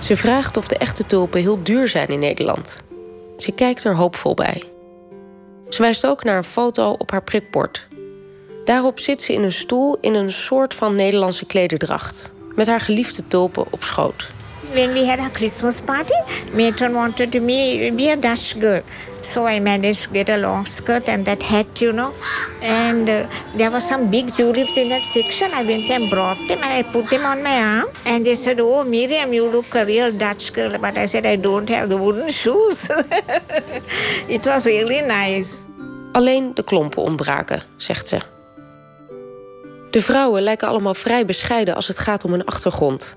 ze 0.00 0.16
vraagt 0.16 0.56
of 0.56 0.68
de 0.68 0.76
echte 0.76 1.06
tulpen 1.06 1.40
heel 1.40 1.62
duur 1.62 1.88
zijn 1.88 2.08
in 2.08 2.18
Nederland. 2.18 2.82
Ze 3.36 3.52
kijkt 3.52 3.84
er 3.84 3.96
hoopvol 3.96 4.34
bij. 4.34 4.62
Ze 5.68 5.82
wijst 5.82 6.06
ook 6.06 6.24
naar 6.24 6.36
een 6.36 6.44
foto 6.44 6.90
op 6.90 7.10
haar 7.10 7.22
prikbord. 7.22 7.88
Daarop 8.64 8.98
zit 8.98 9.22
ze 9.22 9.32
in 9.32 9.42
een 9.42 9.52
stoel 9.52 9.98
in 10.00 10.14
een 10.14 10.30
soort 10.30 10.74
van 10.74 10.94
Nederlandse 10.94 11.46
klederdracht. 11.46 12.32
Met 12.54 12.66
haar 12.66 12.80
geliefde 12.80 13.28
tulpen 13.28 13.66
op 13.70 13.82
schoot. 13.82 14.30
When 14.74 14.94
we 14.94 15.04
had 15.04 15.20
a 15.20 15.28
Christmas 15.28 15.82
party, 15.82 16.14
matron 16.54 16.94
wanted 16.94 17.34
me 17.42 17.90
be 17.90 18.08
a 18.08 18.16
Dutch 18.16 18.58
girl. 18.58 18.82
So 19.22 19.46
I 19.46 19.60
managed 19.60 20.04
to 20.04 20.10
get 20.10 20.30
a 20.30 20.38
long 20.38 20.64
skirt 20.64 21.08
and 21.10 21.26
that 21.26 21.42
hat, 21.42 21.80
you 21.82 21.92
know. 21.92 22.14
And 22.62 23.06
uh, 23.08 23.26
there 23.54 23.70
were 23.70 23.80
some 23.80 24.10
big 24.10 24.32
tulips 24.32 24.76
in 24.78 24.88
that 24.88 25.02
section. 25.02 25.48
I 25.52 25.62
went 25.66 25.90
and 25.90 26.10
brought 26.10 26.38
them 26.48 26.62
and 26.64 26.72
I 26.72 26.82
put 26.90 27.10
them 27.10 27.24
on 27.26 27.42
my 27.42 27.56
arm. 27.60 27.88
And 28.06 28.24
they 28.24 28.34
said, 28.34 28.60
Oh, 28.60 28.82
Miriam, 28.82 29.34
you 29.34 29.46
look 29.46 29.74
a 29.74 29.84
real 29.84 30.10
Dutch 30.10 30.52
girl. 30.54 30.78
But 30.78 30.96
I 30.96 31.06
said, 31.06 31.26
I 31.26 31.36
don't 31.36 31.68
have 31.68 31.90
the 31.90 31.98
wooden 31.98 32.30
shoes. 32.30 32.88
it 34.28 34.46
was 34.46 34.64
really 34.64 35.00
nice. 35.02 35.68
Alleen 36.12 36.54
de 36.54 36.62
klompen 36.62 37.02
ontbraken, 37.02 37.62
zegt 37.76 38.06
ze. 38.06 38.20
De 39.90 40.02
vrouwen 40.02 40.42
lijken 40.42 40.68
allemaal 40.68 40.94
vrij 40.94 41.24
bescheiden 41.24 41.74
als 41.74 41.88
het 41.88 41.98
gaat 41.98 42.24
om 42.24 42.30
hun 42.30 42.44
achtergrond. 42.44 43.16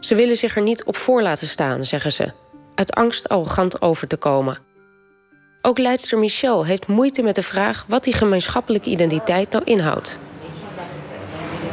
Ze 0.00 0.14
willen 0.14 0.36
zich 0.36 0.56
er 0.56 0.62
niet 0.62 0.84
op 0.84 0.96
voor 0.96 1.22
laten 1.22 1.46
staan, 1.46 1.84
zeggen 1.84 2.12
ze, 2.12 2.32
uit 2.74 2.94
angst 2.94 3.28
arrogant 3.28 3.82
over 3.82 4.08
te 4.08 4.16
komen. 4.16 4.58
Ook 5.62 5.78
leidster 5.78 6.18
Michel 6.18 6.64
heeft 6.64 6.86
moeite 6.86 7.22
met 7.22 7.34
de 7.34 7.42
vraag 7.42 7.84
wat 7.88 8.04
die 8.04 8.12
gemeenschappelijke 8.12 8.90
identiteit 8.90 9.50
nou 9.50 9.64
inhoudt. 9.64 10.18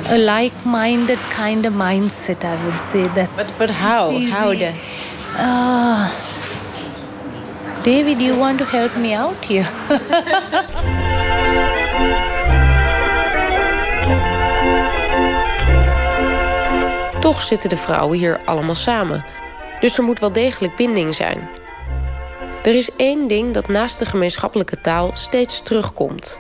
A 0.10 0.16
like-minded 0.16 1.20
kind 1.38 1.66
of 1.66 1.74
mindset, 1.74 2.44
I 2.44 2.56
would 2.64 2.82
say. 2.82 3.10
That. 3.14 3.36
But, 3.36 3.56
but 3.58 3.70
how? 3.70 4.30
How 4.32 4.58
then? 4.58 4.74
Uh, 5.38 6.10
David, 7.82 8.22
you 8.22 8.38
want 8.38 8.58
to 8.58 8.66
help 8.66 8.96
me 8.96 9.18
out 9.18 9.46
here? 9.46 9.66
Toch 17.26 17.42
zitten 17.42 17.70
de 17.70 17.78
vrouwen 17.78 18.18
hier 18.18 18.40
allemaal 18.44 18.76
samen. 18.76 19.26
Dus 19.80 19.98
er 19.98 20.04
moet 20.04 20.20
wel 20.20 20.32
degelijk 20.32 20.76
binding 20.76 21.16
zijn. 21.16 21.50
Er 22.64 22.76
is 22.76 22.96
één 22.96 23.28
ding 23.28 23.54
dat 23.54 23.68
naast 23.68 24.00
de 24.00 24.06
gemeenschappelijke 24.06 24.82
taal 24.82 25.12
steeds 25.14 25.62
terugkomt. 25.62 26.40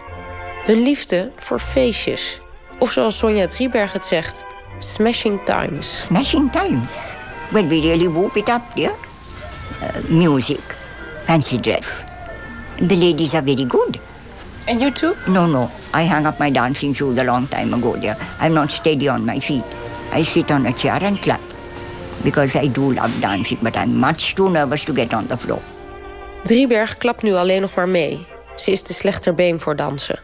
Hun 0.65 0.82
liefde 0.84 1.32
voor 1.36 1.60
feestjes. 1.60 2.42
Of 2.80 2.92
zoals 2.92 3.18
Sonja 3.18 3.46
Drieberg 3.46 3.94
het 3.94 4.06
zegt, 4.06 4.46
smashing 4.77 5.39
times. 5.46 6.01
Smashing 6.01 6.51
times. 6.51 6.92
Well, 7.50 7.68
we 7.68 7.80
really 7.80 8.10
whoop 8.10 8.36
it 8.36 8.50
up, 8.50 8.62
dear. 8.74 8.92
Uh, 9.82 9.88
music, 10.10 10.75
fancy 11.24 11.60
dress. 11.60 12.04
The 12.75 12.98
ladies 12.98 13.34
are 13.34 13.44
very 13.46 13.65
good. 13.68 14.00
And 14.68 14.80
you 14.80 14.92
too? 14.92 15.13
No, 15.27 15.46
no. 15.46 15.70
I 15.94 16.08
hung 16.08 16.25
up 16.25 16.39
my 16.39 16.51
dancing 16.51 16.96
shoes 16.96 17.18
a 17.20 17.24
long 17.24 17.48
time 17.48 17.74
ago, 17.74 17.96
dear. 18.00 18.18
I'm 18.39 18.54
not 18.54 18.72
steady 18.72 19.08
on 19.08 19.25
my 19.25 19.39
feet. 19.39 19.85
I 20.15 20.24
sit 20.24 20.51
on 20.51 20.65
a 20.65 20.74
chair 20.74 21.03
and 21.03 21.19
clap. 21.19 21.39
Because 22.24 22.60
I 22.63 22.72
do 22.72 22.93
love 22.93 23.19
dancing, 23.19 23.60
but 23.62 23.75
I'm 23.75 24.00
much 24.00 24.34
too 24.34 24.50
nervous 24.50 24.84
to 24.84 24.93
get 24.93 25.13
on 25.13 25.25
the 25.25 25.38
floor. 25.38 25.62
Drieberg 26.43 26.98
klapt 26.98 27.22
nu 27.22 27.34
alleen 27.34 27.62
nog 27.62 27.75
maar 27.75 27.89
mee. 27.89 28.27
Ze 28.55 28.72
is 28.72 28.81
te 28.81 28.93
slecht 28.93 29.22
ter 29.22 29.34
been 29.34 29.60
voor 29.60 29.75
dansen. 29.75 30.19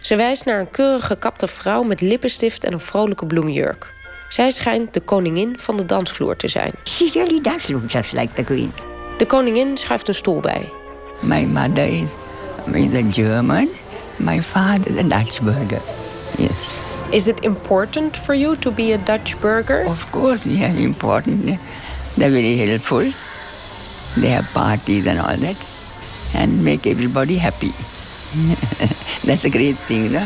Ze 0.00 0.16
wijst 0.16 0.44
naar 0.44 0.60
een 0.60 0.70
keurig 0.70 1.06
gekapte 1.06 1.46
vrouw 1.46 1.82
met 1.82 2.00
lippenstift 2.00 2.64
en 2.64 2.72
een 2.72 2.80
vrolijke 2.80 3.26
bloemjurk. 3.26 3.92
Zij 4.28 4.50
schijnt 4.50 4.94
de 4.94 5.00
koningin 5.00 5.58
van 5.58 5.76
de 5.76 5.86
dansvloer 5.86 6.36
te 6.36 6.48
zijn. 6.48 6.72
She 6.84 7.10
really 7.12 7.40
does 7.40 7.68
look 7.68 7.90
just 7.90 8.12
like 8.12 8.32
the 8.32 8.44
queen. 8.44 8.72
De 9.18 9.26
koningin 9.26 9.76
schuift 9.76 10.08
een 10.08 10.14
stoel 10.14 10.40
bij. 10.40 10.72
My 11.26 11.44
mother 11.44 11.88
is, 11.88 12.10
is 12.72 12.92
a 12.92 13.02
German. 13.10 13.68
My 14.16 14.42
father 14.42 14.90
is 14.90 14.98
a 14.98 15.02
Dutch 15.02 15.42
burger. 15.42 15.80
Yes. 16.36 16.83
Is 17.14 17.28
it 17.28 17.44
important 17.44 18.16
for 18.16 18.34
you 18.34 18.56
to 18.56 18.72
be 18.72 18.92
a 18.92 18.98
Dutch 18.98 19.40
burger? 19.40 19.84
Of 19.86 20.10
course, 20.10 20.46
yeah, 20.46 20.72
important. 20.72 21.60
They're 22.16 22.30
very 22.30 22.56
helpful. 22.56 23.12
They 24.16 24.30
have 24.30 24.52
parties 24.52 25.06
and 25.06 25.20
all 25.20 25.36
that. 25.36 25.56
And 26.32 26.64
make 26.64 26.90
everybody 26.90 27.38
happy. 27.38 27.72
That's 29.24 29.44
a 29.44 29.48
great 29.48 29.76
thing, 29.86 30.10
no? 30.10 30.22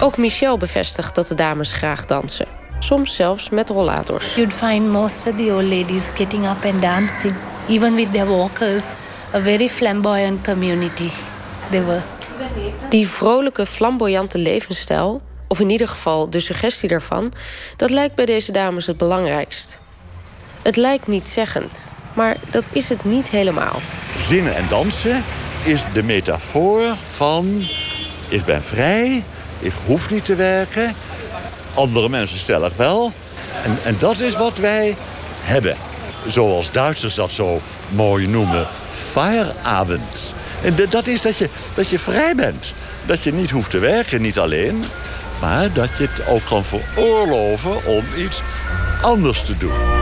Ook 0.00 0.16
Michel 0.16 0.56
bevestigt 0.56 1.14
dat 1.14 1.28
de 1.28 1.34
dames 1.34 1.72
graag 1.72 2.06
dansen. 2.06 2.46
Soms 2.78 3.14
zelfs 3.14 3.50
met 3.50 3.68
rollators. 3.68 4.34
You'd 4.34 4.52
find 4.52 4.90
most 4.90 5.26
of 5.26 5.36
the 5.36 5.52
old 5.52 5.68
ladies 5.68 6.10
getting 6.16 6.46
up 6.46 6.64
and 6.64 6.80
dancing, 6.80 7.34
even 7.68 7.94
with 7.94 8.12
their 8.12 8.26
walkers. 8.26 8.84
A 9.34 9.40
very 9.40 9.68
flamboyant 9.68 10.40
community 10.42 11.10
they 11.70 11.84
were. 11.84 12.02
Die 12.88 13.08
vrolijke, 13.08 13.66
flamboyante 13.66 14.38
levensstijl, 14.38 15.20
of 15.50 15.60
in 15.60 15.70
ieder 15.70 15.88
geval 15.88 16.30
de 16.30 16.40
suggestie 16.40 16.88
daarvan, 16.88 17.32
dat 17.76 17.90
lijkt 17.90 18.14
bij 18.14 18.26
deze 18.26 18.52
dames 18.52 18.86
het 18.86 18.96
belangrijkst. 18.96 19.80
Het 20.62 20.76
lijkt 20.76 21.06
niet 21.06 21.28
zeggend, 21.28 21.94
maar 22.12 22.36
dat 22.50 22.64
is 22.72 22.88
het 22.88 23.04
niet 23.04 23.28
helemaal. 23.28 23.80
Zingen 24.28 24.56
en 24.56 24.66
dansen 24.68 25.24
is 25.62 25.82
de 25.92 26.02
metafoor 26.02 26.82
van... 27.14 27.62
ik 28.28 28.44
ben 28.44 28.62
vrij, 28.62 29.22
ik 29.58 29.72
hoef 29.86 30.10
niet 30.10 30.24
te 30.24 30.34
werken. 30.34 30.94
Andere 31.74 32.08
mensen 32.08 32.38
stellig 32.38 32.76
wel. 32.76 33.12
En, 33.64 33.78
en 33.84 33.96
dat 33.98 34.20
is 34.20 34.36
wat 34.36 34.58
wij 34.58 34.96
hebben. 35.40 35.76
Zoals 36.26 36.72
Duitsers 36.72 37.14
dat 37.14 37.30
zo 37.30 37.60
mooi 37.88 38.26
noemen. 38.26 38.66
Feierabend. 39.10 40.34
En 40.62 40.74
dat 40.90 41.06
is 41.06 41.22
dat 41.22 41.36
je, 41.36 41.48
dat 41.74 41.88
je 41.88 41.98
vrij 41.98 42.34
bent. 42.34 42.72
Dat 43.04 43.22
je 43.22 43.32
niet 43.32 43.50
hoeft 43.50 43.70
te 43.70 43.78
werken, 43.78 44.22
niet 44.22 44.38
alleen. 44.38 44.84
Maar 45.40 45.72
dat 45.72 45.88
je 45.98 46.06
het 46.06 46.26
ook 46.26 46.44
kan 46.44 46.64
veroorloven 46.64 47.84
om 47.84 48.04
iets 48.16 48.42
anders 49.02 49.44
te 49.44 49.56
doen. 49.56 49.98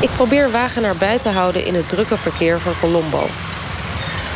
Ik 0.00 0.10
probeer 0.10 0.50
Wagenaar 0.50 0.96
bij 0.96 1.18
te 1.18 1.28
houden 1.28 1.64
in 1.64 1.74
het 1.74 1.88
drukke 1.88 2.16
verkeer 2.16 2.60
van 2.60 2.72
Colombo. 2.80 3.26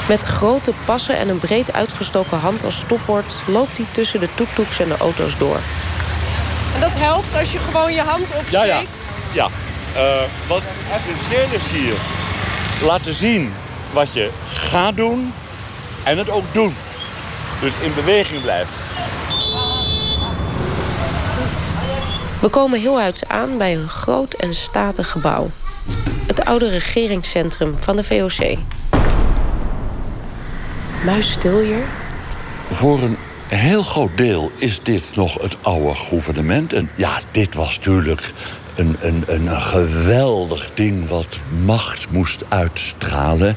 Met 0.09 0.25
grote 0.25 0.73
passen 0.85 1.19
en 1.19 1.29
een 1.29 1.39
breed 1.39 1.73
uitgestoken 1.73 2.39
hand 2.39 2.65
als 2.65 2.79
stopwoord... 2.79 3.43
loopt 3.47 3.77
hij 3.77 3.87
tussen 3.91 4.21
de 4.21 4.29
toektoeks 4.35 4.79
en 4.79 4.89
de 4.89 4.97
auto's 4.97 5.39
door. 5.39 5.59
En 6.75 6.81
dat 6.81 6.99
helpt 6.99 7.37
als 7.37 7.53
je 7.53 7.59
gewoon 7.59 7.93
je 7.93 8.01
hand 8.01 8.23
opsteekt? 8.23 8.51
Ja, 8.51 8.65
ja. 8.65 8.83
ja. 9.33 9.49
Uh, 9.97 10.23
wat 10.47 10.63
essentieel 10.93 11.47
is 11.53 11.71
hier... 11.71 11.95
laten 12.87 13.15
zien 13.15 13.53
wat 13.93 14.13
je 14.13 14.31
gaat 14.47 14.97
doen 14.97 15.33
en 16.03 16.19
het 16.19 16.31
ook 16.31 16.45
doen. 16.53 16.75
Dus 17.61 17.73
in 17.81 17.95
beweging 17.95 18.43
blijft. 18.43 18.71
We 22.41 22.49
komen 22.49 22.81
heel 22.81 22.99
uit 22.99 23.25
aan 23.29 23.59
bij 23.59 23.75
een 23.75 23.89
groot 23.89 24.33
en 24.33 24.55
statig 24.55 25.11
gebouw. 25.11 25.51
Het 26.27 26.45
oude 26.45 26.69
regeringscentrum 26.69 27.77
van 27.81 27.97
de 27.97 28.05
VOC. 28.05 28.59
Muis 31.05 31.31
stil 31.31 31.59
hier. 31.59 31.85
Voor 32.69 33.03
een 33.03 33.17
heel 33.49 33.83
groot 33.83 34.17
deel 34.17 34.51
is 34.57 34.83
dit 34.83 35.03
nog 35.15 35.35
het 35.35 35.57
oude 35.63 35.95
gouvernement. 35.95 36.73
En 36.73 36.91
ja, 36.97 37.19
dit 37.31 37.55
was 37.55 37.77
natuurlijk 37.77 38.33
een, 38.75 38.97
een, 39.01 39.23
een 39.27 39.61
geweldig 39.61 40.71
ding 40.75 41.09
wat 41.09 41.39
macht 41.65 42.11
moest 42.11 42.43
uitstralen. 42.49 43.57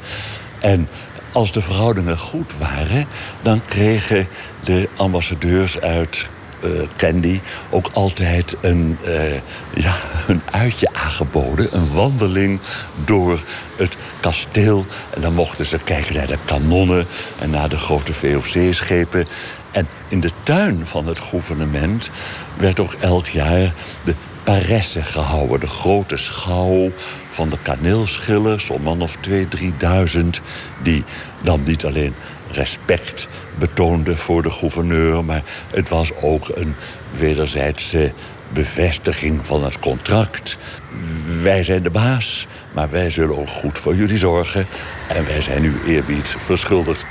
En 0.59 0.87
als 1.31 1.51
de 1.51 1.61
verhoudingen 1.61 2.17
goed 2.17 2.57
waren, 2.57 3.05
dan 3.41 3.65
kregen 3.65 4.27
de 4.63 4.89
ambassadeurs 4.95 5.79
uit 5.79 6.27
uh, 6.63 6.81
Candy 6.95 7.39
ook 7.69 7.89
altijd 7.93 8.55
een, 8.61 8.97
uh, 9.05 9.33
ja, 9.73 9.95
een 10.27 10.41
uitje 10.51 10.89
aangeboden. 10.93 11.75
Een 11.75 11.93
wandeling 11.93 12.59
door 13.05 13.39
het 13.75 13.95
kasteel. 14.19 14.85
En 15.09 15.21
dan 15.21 15.33
mochten 15.33 15.65
ze 15.65 15.77
kijken 15.77 16.15
naar 16.15 16.27
de 16.27 16.37
kanonnen 16.45 17.07
en 17.39 17.49
naar 17.49 17.69
de 17.69 17.77
grote 17.77 18.13
VOC-schepen. 18.13 19.25
En 19.71 19.87
in 20.07 20.19
de 20.19 20.31
tuin 20.43 20.87
van 20.87 21.07
het 21.07 21.19
gouvernement 21.19 22.09
werd 22.57 22.79
ook 22.79 22.93
elk 22.99 23.27
jaar 23.27 23.73
de 24.03 24.15
paresse 24.45 25.03
gehouden. 25.03 25.59
De 25.59 25.67
grote 25.67 26.17
schouw 26.17 26.91
van 27.29 27.49
de 27.49 27.57
kaneelschillers, 27.61 28.69
om 28.69 28.81
man 28.81 29.01
of 29.01 29.17
twee, 29.19 29.47
drieduizend... 29.47 30.41
die 30.83 31.03
dan 31.41 31.61
niet 31.63 31.85
alleen 31.85 32.13
respect 32.51 33.27
betoonde 33.55 34.17
voor 34.17 34.41
de 34.41 34.51
gouverneur... 34.51 35.25
maar 35.25 35.43
het 35.69 35.89
was 35.89 36.11
ook 36.21 36.49
een 36.53 36.75
wederzijdse 37.17 38.13
bevestiging 38.53 39.45
van 39.45 39.63
het 39.63 39.79
contract. 39.79 40.57
Wij 41.41 41.63
zijn 41.63 41.83
de 41.83 41.91
baas, 41.91 42.47
maar 42.71 42.89
wij 42.89 43.09
zullen 43.09 43.37
ook 43.37 43.49
goed 43.49 43.77
voor 43.77 43.95
jullie 43.95 44.17
zorgen... 44.17 44.67
en 45.07 45.25
wij 45.25 45.41
zijn 45.41 45.63
u 45.63 45.81
eerbied 45.87 46.35
verschuldigd. 46.37 47.05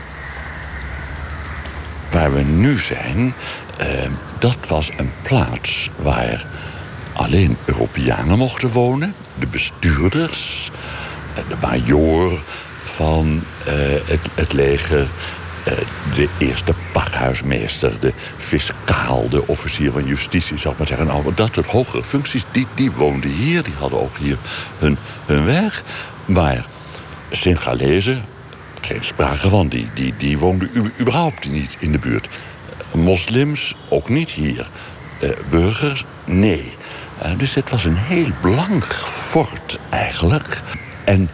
Waar 2.11 2.35
we 2.35 2.43
nu 2.43 2.79
zijn, 2.79 3.35
eh, 3.79 4.11
dat 4.39 4.57
was 4.69 4.91
een 4.97 5.13
plaats 5.23 5.91
waar 5.97 6.43
alleen 7.15 7.57
Europeanen 7.65 8.39
mochten 8.39 8.71
wonen. 8.71 9.15
De 9.39 9.47
bestuurders, 9.47 10.71
eh, 11.35 11.43
de 11.49 11.57
major 11.61 12.41
van 12.83 13.43
eh, 13.67 13.75
het, 14.05 14.21
het 14.35 14.53
leger... 14.53 15.09
Eh, 15.65 15.73
de 16.15 16.29
eerste 16.39 16.75
pakhuismeester, 16.93 18.01
de 18.01 18.13
fiscaal, 18.37 19.29
de 19.29 19.47
officier 19.47 19.93
van 19.93 20.07
justitie, 20.07 20.59
zou 20.59 20.73
ik 20.73 20.79
maar 20.79 20.89
zeggen. 20.89 21.07
Nou, 21.07 21.35
dat 21.35 21.55
soort 21.55 21.71
hogere 21.71 22.05
functies, 22.05 22.45
die, 22.51 22.67
die 22.75 22.91
woonden 22.91 23.31
hier, 23.31 23.63
die 23.63 23.73
hadden 23.79 24.01
ook 24.01 24.17
hier 24.17 24.37
hun, 24.79 24.99
hun 25.27 25.45
werk. 25.45 25.83
Maar 26.25 26.67
Singalezen, 27.31 28.25
geen 28.81 29.05
sprake 29.05 29.49
van, 29.49 29.69
die, 29.69 29.89
die, 29.95 30.15
die 30.17 30.39
woonden 30.39 30.71
überhaupt 31.01 31.51
niet 31.51 31.77
in 31.79 31.93
de 31.93 31.99
buurt. 31.99 32.29
Moslims 32.93 33.75
ook 33.89 34.09
niet 34.09 34.31
hier. 34.31 34.69
Burgers, 35.51 36.05
nee. 36.25 36.73
Uh, 37.23 37.39
dus 37.39 37.55
het 37.55 37.71
was 37.71 37.85
een 37.85 37.97
heel 37.97 38.31
blank 38.41 38.85
fort 38.95 39.79
eigenlijk. 39.91 40.63
En 41.05 41.31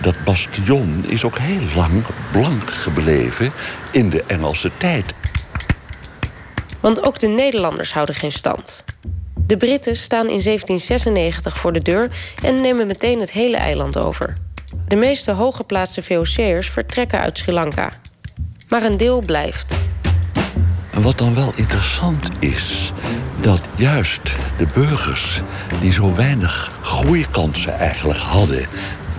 dat 0.00 0.24
bastion 0.24 1.04
is 1.06 1.24
ook 1.24 1.38
heel 1.38 1.74
lang 1.76 2.04
blank 2.32 2.70
gebleven 2.70 3.52
in 3.90 4.10
de 4.10 4.24
Engelse 4.26 4.70
tijd. 4.76 5.14
Want 6.80 7.02
ook 7.02 7.18
de 7.18 7.26
Nederlanders 7.26 7.92
houden 7.92 8.14
geen 8.14 8.32
stand. 8.32 8.84
De 9.46 9.56
Britten 9.56 9.96
staan 9.96 10.28
in 10.28 10.42
1796 10.42 11.56
voor 11.56 11.72
de 11.72 11.82
deur 11.82 12.10
en 12.42 12.60
nemen 12.60 12.86
meteen 12.86 13.20
het 13.20 13.30
hele 13.30 13.56
eiland 13.56 13.98
over. 13.98 14.36
De 14.88 14.96
meeste 14.96 15.32
hooggeplaatste 15.32 16.02
VOC'ers 16.02 16.70
vertrekken 16.70 17.20
uit 17.20 17.38
Sri 17.38 17.52
Lanka. 17.52 17.92
Maar 18.68 18.82
een 18.82 18.96
deel 18.96 19.22
blijft. 19.22 19.74
En 20.90 21.02
wat 21.02 21.18
dan 21.18 21.34
wel 21.34 21.52
interessant 21.54 22.28
is, 22.38 22.92
dat 23.44 23.68
juist 23.76 24.36
de 24.56 24.66
burgers 24.74 25.40
die 25.80 25.92
zo 25.92 26.14
weinig 26.14 26.78
groeikansen 26.82 27.78
eigenlijk 27.78 28.18
hadden 28.18 28.66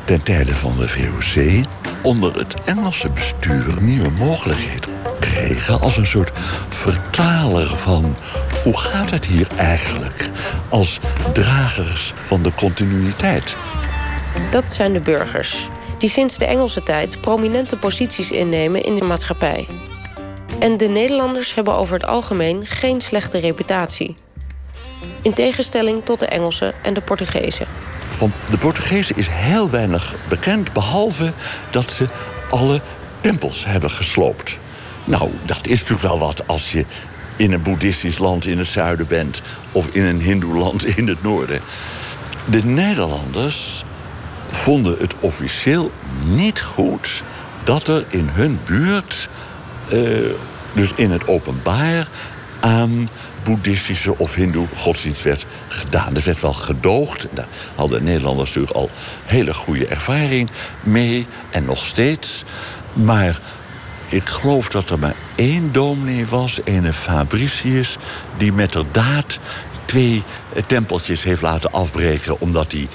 ten 0.05 0.23
tijde 0.23 0.55
van 0.55 0.77
de 0.77 0.87
VOC 0.87 1.65
onder 2.03 2.37
het 2.37 2.53
Engelse 2.63 3.11
bestuur 3.11 3.81
nieuwe 3.81 4.09
mogelijkheden 4.09 4.89
kregen 5.19 5.81
als 5.81 5.97
een 5.97 6.07
soort 6.07 6.31
vertaler 6.69 7.67
van 7.67 8.15
hoe 8.63 8.77
gaat 8.77 9.09
het 9.09 9.25
hier 9.25 9.47
eigenlijk 9.55 10.29
als 10.69 10.99
dragers 11.33 12.13
van 12.23 12.43
de 12.43 12.51
continuïteit. 12.55 13.55
Dat 14.51 14.71
zijn 14.71 14.93
de 14.93 14.99
burgers, 14.99 15.67
die 15.97 16.09
sinds 16.09 16.37
de 16.37 16.45
Engelse 16.45 16.83
tijd 16.83 17.21
prominente 17.21 17.77
posities 17.77 18.31
innemen 18.31 18.83
in 18.83 18.95
de 18.95 19.03
maatschappij. 19.03 19.67
En 20.59 20.77
de 20.77 20.87
Nederlanders 20.87 21.55
hebben 21.55 21.75
over 21.75 21.93
het 21.93 22.07
algemeen 22.07 22.65
geen 22.65 23.01
slechte 23.01 23.37
reputatie. 23.37 24.15
In 25.21 25.33
tegenstelling 25.33 26.05
tot 26.05 26.19
de 26.19 26.25
Engelsen 26.25 26.73
en 26.81 26.93
de 26.93 27.01
Portugezen. 27.01 27.65
Van 28.09 28.31
de 28.49 28.57
Portugezen 28.57 29.17
is 29.17 29.27
heel 29.29 29.69
weinig 29.69 30.15
bekend, 30.29 30.73
behalve 30.73 31.33
dat 31.69 31.91
ze 31.91 32.07
alle 32.49 32.81
tempels 33.21 33.65
hebben 33.65 33.91
gesloopt. 33.91 34.57
Nou, 35.03 35.31
dat 35.45 35.67
is 35.67 35.79
natuurlijk 35.79 36.07
wel 36.07 36.19
wat 36.19 36.47
als 36.47 36.71
je 36.71 36.85
in 37.35 37.51
een 37.51 37.61
boeddhistisch 37.61 38.17
land 38.17 38.45
in 38.45 38.57
het 38.57 38.67
zuiden 38.67 39.07
bent 39.07 39.41
of 39.71 39.87
in 39.87 40.03
een 40.03 40.19
hindoeland 40.19 40.85
in 40.97 41.07
het 41.07 41.23
noorden. 41.23 41.61
De 42.45 42.63
Nederlanders 42.63 43.83
vonden 44.49 44.97
het 44.99 45.13
officieel 45.19 45.91
niet 46.25 46.61
goed 46.61 47.23
dat 47.63 47.87
er 47.87 48.05
in 48.07 48.29
hun 48.31 48.59
buurt, 48.65 49.29
uh, 49.93 50.29
dus 50.73 50.91
in 50.95 51.11
het 51.11 51.27
openbaar, 51.27 52.07
aan 52.59 53.09
boeddhistische 53.43 54.17
of 54.17 54.35
hindoe 54.35 54.67
godsdienst 54.75 55.23
werd 55.23 55.45
gedaan. 55.67 56.15
Er 56.15 56.21
werd 56.25 56.41
wel 56.41 56.53
gedoogd. 56.53 57.27
Daar 57.33 57.47
hadden 57.75 58.03
Nederlanders 58.03 58.47
natuurlijk 58.47 58.75
al 58.75 58.89
hele 59.25 59.53
goede 59.53 59.87
ervaring 59.87 60.49
mee. 60.83 61.27
En 61.49 61.65
nog 61.65 61.85
steeds. 61.85 62.43
Maar 62.93 63.39
ik 64.09 64.29
geloof 64.29 64.69
dat 64.69 64.89
er 64.89 64.99
maar 64.99 65.15
één 65.35 65.71
dominee 65.71 66.27
was, 66.27 66.59
een 66.63 66.93
Fabricius... 66.93 67.97
die 68.37 68.53
met 68.53 68.73
de 68.73 68.85
daad 68.91 69.39
twee 69.85 70.23
tempeltjes 70.67 71.23
heeft 71.23 71.41
laten 71.41 71.71
afbreken... 71.71 72.39
omdat 72.39 72.71
hij, 72.71 72.87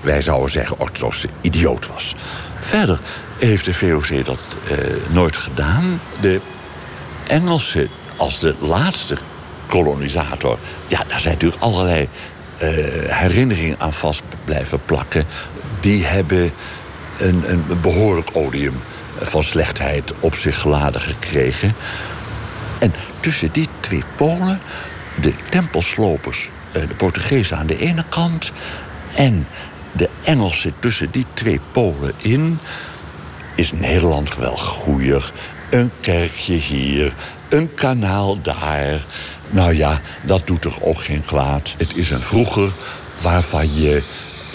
wij 0.00 0.22
zouden 0.22 0.50
zeggen, 0.50 0.78
orthodoxe 0.78 1.28
idioot 1.40 1.86
was. 1.86 2.14
Verder 2.60 2.98
heeft 3.48 3.64
de 3.64 3.74
VOC 3.74 4.24
dat 4.24 4.40
eh, 4.68 4.76
nooit 5.08 5.36
gedaan. 5.36 6.00
De 6.20 6.40
Engelsen 7.26 7.88
als 8.16 8.38
de 8.40 8.54
laatste 8.58 9.16
kolonisator. 9.66 10.58
Ja, 10.86 11.04
daar 11.06 11.20
zijn 11.20 11.34
natuurlijk 11.34 11.62
allerlei 11.62 12.08
uh, 12.62 12.68
herinneringen 13.06 13.80
aan 13.80 13.92
vast 13.92 14.22
blijven 14.44 14.80
plakken. 14.84 15.24
Die 15.80 16.06
hebben 16.06 16.50
een, 17.18 17.50
een 17.50 17.80
behoorlijk 17.80 18.28
odium 18.32 18.74
van 19.20 19.44
slechtheid 19.44 20.12
op 20.20 20.34
zich 20.34 20.60
geladen 20.60 21.00
gekregen. 21.00 21.74
En 22.78 22.92
tussen 23.20 23.52
die 23.52 23.68
twee 23.80 24.02
polen 24.16 24.60
de 25.20 25.34
tempelslopers, 25.50 26.48
eh, 26.72 26.88
de 26.88 26.94
Portugezen 26.94 27.56
aan 27.56 27.66
de 27.66 27.78
ene 27.78 28.04
kant 28.08 28.52
en 29.14 29.46
de 29.92 30.08
Engelsen 30.22 30.74
tussen 30.78 31.10
die 31.10 31.26
twee 31.34 31.60
polen 31.72 32.12
in, 32.16 32.58
is 33.60 33.72
Nederland 33.72 34.36
wel 34.36 34.56
goeier. 34.56 35.32
Een 35.70 35.90
kerkje 36.00 36.54
hier, 36.54 37.12
een 37.48 37.74
kanaal 37.74 38.42
daar. 38.42 39.04
Nou 39.50 39.74
ja, 39.74 40.00
dat 40.22 40.46
doet 40.46 40.64
er 40.64 40.82
ook 40.82 41.02
geen 41.02 41.24
kwaad. 41.24 41.74
Het 41.78 41.96
is 41.96 42.10
een 42.10 42.20
vroeger 42.20 42.72
waarvan 43.22 43.74
je 43.74 44.02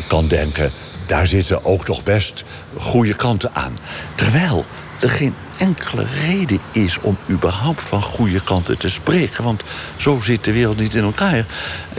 kan 0.07 0.27
denken... 0.27 0.71
daar 1.07 1.27
zitten 1.27 1.65
ook 1.65 1.85
toch 1.85 2.03
best 2.03 2.43
goede 2.77 3.13
kanten 3.13 3.49
aan. 3.53 3.77
Terwijl 4.15 4.65
er 4.99 5.09
geen 5.09 5.35
enkele 5.57 6.05
reden 6.27 6.59
is 6.71 6.99
om 6.99 7.17
überhaupt 7.29 7.81
van 7.81 8.01
goede 8.01 8.41
kanten 8.41 8.77
te 8.77 8.89
spreken. 8.89 9.43
Want 9.43 9.63
zo 9.97 10.19
zit 10.21 10.43
de 10.43 10.51
wereld 10.51 10.79
niet 10.79 10.95
in 10.95 11.03
elkaar. 11.03 11.45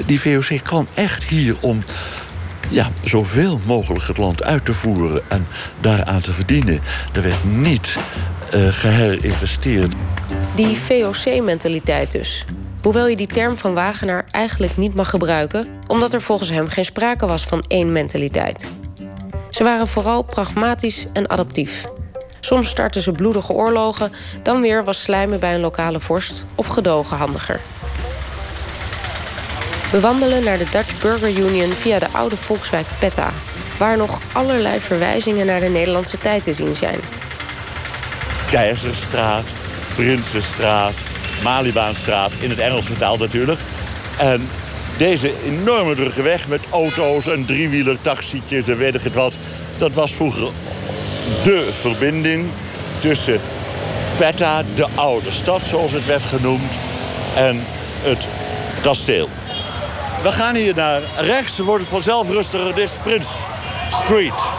Die 0.07 0.21
VOC 0.21 0.63
kwam 0.63 0.89
echt 0.95 1.25
hier 1.25 1.57
om 1.61 1.83
ja, 2.71 2.91
zoveel 3.03 3.61
mogelijk 3.67 4.07
het 4.07 4.19
land 4.19 4.43
uit 4.43 4.65
te 4.65 4.75
voeren 4.75 5.23
en 5.29 5.47
daaraan 5.81 6.21
te 6.21 6.33
verdienen. 6.33 6.81
Er 7.13 7.23
werd 7.23 7.45
niet 7.45 7.97
uh, 8.55 8.69
geherinvesteerd. 8.71 9.95
Die 10.55 10.77
VOC-mentaliteit 10.77 12.13
dus. 12.13 12.45
Hoewel 12.83 13.07
je 13.07 13.17
die 13.17 13.27
term 13.27 13.57
van 13.59 13.75
Wagenaar 13.75 14.25
eigenlijk 14.31 14.77
niet 14.77 14.95
mag 14.95 15.11
gebruiken, 15.11 15.67
omdat 15.87 16.13
er 16.13 16.21
volgens 16.21 16.51
hem 16.51 16.69
geen 16.69 16.85
sprake 16.85 17.27
was 17.27 17.45
van 17.45 17.65
één 17.69 17.93
mentaliteit. 17.93 18.71
Ze 19.51 19.65
waren 19.65 19.87
vooral 19.87 20.23
pragmatisch 20.23 21.07
en 21.13 21.31
adaptief. 21.31 21.85
Soms 22.41 22.69
startten 22.69 23.03
ze 23.03 23.13
bloedige 23.13 23.53
oorlogen, 23.53 24.13
dan 24.43 24.61
weer 24.61 24.85
was 24.85 25.03
slijmen 25.03 25.41
bij 25.41 25.55
een 25.55 25.61
lokale 25.61 26.01
vorst 26.01 26.45
of 26.55 26.67
gedogen 26.67 27.17
handiger. 27.17 27.61
We 29.91 30.01
wandelen 30.01 30.45
naar 30.45 30.59
de 30.59 30.67
Dutch 30.71 31.01
Burger 31.01 31.31
Union 31.31 31.73
via 31.73 31.99
de 31.99 32.09
oude 32.13 32.37
volkswijk 32.37 32.87
Petta, 32.99 33.33
waar 33.79 33.97
nog 33.97 34.21
allerlei 34.33 34.81
verwijzingen 34.81 35.47
naar 35.47 35.61
de 35.61 35.69
Nederlandse 35.69 36.19
tijd 36.19 36.43
te 36.43 36.53
zien 36.53 36.77
zijn. 36.77 36.99
Keizerstraat, 38.51 39.45
Prinsenstraat, 39.95 40.95
Malibaanstraat, 41.43 42.33
in 42.41 42.51
het 42.51 42.59
Engels 42.59 42.87
vertaald 42.87 43.19
natuurlijk. 43.19 43.61
En 44.19 44.49
deze 44.97 45.33
enorme 45.45 45.95
drukke 45.95 46.23
weg 46.23 46.49
met 46.49 46.61
auto's 46.71 47.27
en 47.27 47.45
driewieler 47.45 48.01
taxietjes 48.01 48.69
en 48.69 48.79
weet 48.79 48.95
ik 48.95 49.03
het 49.03 49.15
wat... 49.15 49.35
dat 49.79 49.93
was 49.93 50.15
vroeger 50.15 50.51
de 51.45 51.69
verbinding 51.81 52.51
tussen 52.99 53.41
Petta, 54.17 54.63
de 54.75 54.87
oude 54.95 55.33
stad 55.33 55.63
zoals 55.63 55.93
het 55.93 56.07
werd 56.07 56.23
genoemd... 56.23 56.73
en 57.35 57.61
het 58.03 58.27
kasteel. 58.83 59.29
We 60.27 60.33
gaan 60.33 60.55
hier 60.55 60.75
naar 60.75 61.03
rechts, 61.17 61.59
wordt 61.59 61.81
het 61.81 61.93
vanzelf 61.93 62.29
rustiger. 62.29 62.75
Dit 62.75 62.85
is 62.85 62.97
Prince 63.03 63.31
Street. 63.91 64.51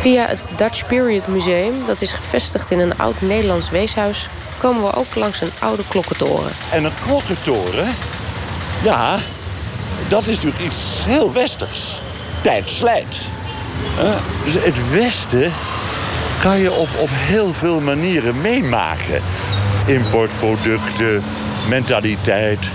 Via 0.00 0.26
het 0.26 0.50
Dutch 0.56 0.86
Period 0.86 1.26
Museum, 1.26 1.74
dat 1.86 2.00
is 2.00 2.12
gevestigd 2.12 2.70
in 2.70 2.78
een 2.78 2.98
oud 2.98 3.20
Nederlands 3.20 3.70
weeshuis, 3.70 4.28
komen 4.58 4.82
we 4.82 4.94
ook 4.94 5.14
langs 5.14 5.40
een 5.40 5.50
oude 5.58 5.82
klokkentoren. 5.88 6.50
En 6.70 6.84
een 6.84 6.92
klokkentoren, 7.00 7.88
ja, 8.82 9.18
dat 10.08 10.26
is 10.26 10.34
natuurlijk 10.36 10.64
iets 10.64 11.04
heel 11.04 11.32
westers. 11.32 12.00
Tijd 12.40 12.70
slijt. 12.70 13.18
dus 14.44 14.54
het 14.54 14.90
Westen 14.90 15.52
kan 16.40 16.58
je 16.58 16.72
op, 16.72 16.88
op 16.98 17.08
heel 17.10 17.52
veel 17.54 17.80
manieren 17.80 18.40
meemaken. 18.40 19.22
Importproducten, 19.86 21.24
mentaliteit. 21.68 22.68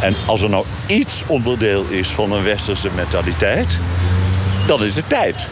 En 0.00 0.14
als 0.26 0.40
er 0.40 0.50
nou 0.50 0.64
iets 0.86 1.22
onderdeel 1.26 1.84
is 1.88 2.08
van 2.08 2.32
een 2.32 2.42
westerse 2.42 2.90
mentaliteit, 2.94 3.78
dan 4.66 4.84
is 4.84 4.96
het 4.96 5.08
tijd. 5.08 5.46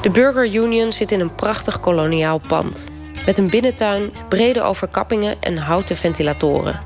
De 0.00 0.10
Burger 0.10 0.54
Union 0.54 0.92
zit 0.92 1.12
in 1.12 1.20
een 1.20 1.34
prachtig 1.34 1.80
koloniaal 1.80 2.40
pand. 2.48 2.90
Met 3.26 3.38
een 3.38 3.50
binnentuin, 3.50 4.12
brede 4.28 4.62
overkappingen 4.62 5.36
en 5.40 5.56
houten 5.56 5.96
ventilatoren. 5.96 6.80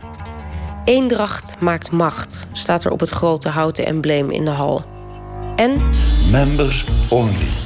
Eendracht 0.84 1.56
maakt 1.60 1.90
macht, 1.90 2.46
staat 2.52 2.84
er 2.84 2.90
op 2.90 3.00
het 3.00 3.08
grote 3.08 3.48
houten 3.48 3.86
embleem 3.86 4.30
in 4.30 4.44
de 4.44 4.50
hal. 4.50 4.84
En. 5.56 5.76
Members 6.30 6.84
only. 7.08 7.61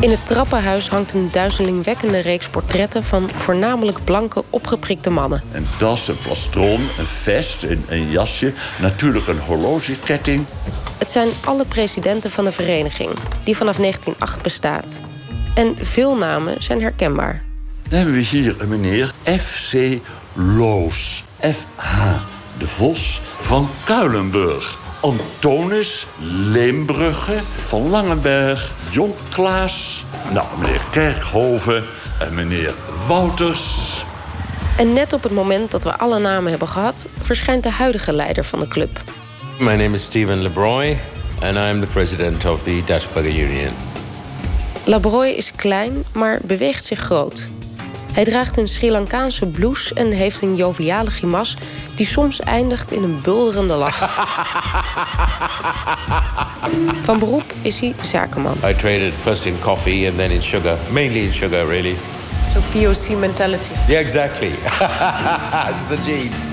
In 0.00 0.10
het 0.10 0.26
trappenhuis 0.26 0.88
hangt 0.88 1.12
een 1.12 1.28
duizelingwekkende 1.32 2.18
reeks 2.18 2.48
portretten 2.48 3.04
van 3.04 3.30
voornamelijk 3.34 4.04
blanke, 4.04 4.44
opgeprikte 4.50 5.10
mannen. 5.10 5.42
Een 5.52 5.66
das, 5.78 6.08
een 6.08 6.18
plastron, 6.18 6.80
een 6.80 7.06
vest, 7.06 7.62
een, 7.62 7.84
een 7.88 8.10
jasje, 8.10 8.52
natuurlijk 8.80 9.26
een 9.26 9.38
horlogeketting. 9.38 10.44
Het 10.98 11.10
zijn 11.10 11.28
alle 11.44 11.64
presidenten 11.64 12.30
van 12.30 12.44
de 12.44 12.52
vereniging, 12.52 13.10
die 13.44 13.56
vanaf 13.56 13.76
1908 13.76 14.42
bestaat. 14.42 15.00
En 15.54 15.76
veel 15.80 16.16
namen 16.16 16.62
zijn 16.62 16.80
herkenbaar. 16.80 17.42
Dan 17.88 17.98
hebben 17.98 18.16
we 18.16 18.22
hier 18.22 18.54
een 18.58 18.68
meneer 18.68 19.12
F.C. 19.24 19.98
Loos. 20.32 21.24
F.H. 21.40 22.12
de 22.58 22.66
Vos 22.66 23.20
van 23.40 23.68
Kuilenburg. 23.84 24.78
Antonis 25.08 26.06
Leembrugge 26.52 27.38
van 27.62 27.88
Langenberg, 27.88 28.72
Jon 28.90 29.14
Klaas, 29.30 30.04
nou, 30.32 30.46
meneer 30.60 30.82
Kerkhoven 30.90 31.84
en 32.20 32.34
meneer 32.34 32.74
Wouters. 33.06 34.04
En 34.76 34.92
net 34.92 35.12
op 35.12 35.22
het 35.22 35.32
moment 35.32 35.70
dat 35.70 35.84
we 35.84 35.98
alle 35.98 36.18
namen 36.18 36.50
hebben 36.50 36.68
gehad, 36.68 37.08
verschijnt 37.20 37.62
de 37.62 37.70
huidige 37.70 38.12
leider 38.12 38.44
van 38.44 38.60
de 38.60 38.68
club. 38.68 39.00
My 39.58 39.74
name 39.74 39.94
is 39.94 40.02
Steven 40.02 40.42
Lebroy 40.42 40.98
and 41.42 41.56
I 41.56 41.70
am 41.70 41.80
the 41.80 41.86
president 41.86 42.44
of 42.44 42.62
the 42.62 42.82
Dutch 42.84 43.12
Burger 43.12 43.38
Union. 43.38 43.72
Labroy 44.84 45.28
is 45.28 45.52
klein, 45.52 46.04
maar 46.12 46.38
beweegt 46.42 46.84
zich 46.84 46.98
groot. 46.98 47.48
Hij 48.18 48.26
draagt 48.26 48.56
een 48.56 48.68
Sri 48.68 48.90
Lankaanse 48.90 49.46
blouse 49.46 49.94
en 49.94 50.10
heeft 50.10 50.42
een 50.42 50.56
joviale 50.56 51.10
grimas 51.10 51.56
die 51.94 52.06
soms 52.06 52.40
eindigt 52.40 52.92
in 52.92 53.02
een 53.02 53.20
bulderende 53.22 53.74
lach. 53.74 53.98
Van 57.02 57.18
beroep 57.18 57.52
is 57.62 57.80
hij 57.80 57.94
zakenman. 58.02 58.56
I 58.64 58.74
traded 58.74 59.12
first 59.20 59.44
in 59.44 59.58
coffee 59.60 60.08
and 60.08 60.16
then 60.16 60.30
in 60.30 60.42
sugar, 60.42 60.76
mainly 60.90 61.18
in 61.18 61.32
sugar 61.32 61.66
really. 61.66 61.96
So 62.54 62.60
VOC 62.60 63.18
mentality. 63.18 63.70
Yeah, 63.88 64.00
exactly. 64.00 64.50
It's 65.72 65.86
the 65.86 65.96
genes. 66.04 66.46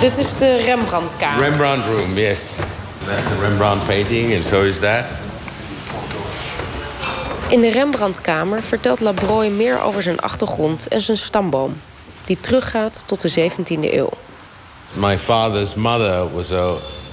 Dit 0.00 0.18
is 0.18 0.34
de 0.34 0.56
Rembrandtkamer. 0.56 1.42
Rembrandt 1.42 1.86
room, 1.86 2.18
yes. 2.18 2.58
That's 3.10 3.32
a 3.32 3.40
Rembrandt 3.40 3.86
painting 3.86 4.32
and 4.34 4.44
so 4.44 4.62
is 4.62 4.80
that. 4.80 5.04
In 7.48 7.60
de 7.60 7.70
Rembrandtkamer 7.70 8.62
vertelt 8.62 9.00
Labroy 9.00 9.48
meer 9.48 9.82
over 9.82 10.02
zijn 10.02 10.20
achtergrond 10.20 10.88
en 10.88 11.00
zijn 11.00 11.16
stamboom, 11.16 11.80
die 12.24 12.38
teruggaat 12.40 13.02
tot 13.06 13.20
de 13.20 13.30
17e 13.30 13.94
eeuw. 13.94 14.10
My 14.92 15.18
father's 15.18 15.74
mother 15.74 16.32
was 16.32 16.52
a, 16.52 16.72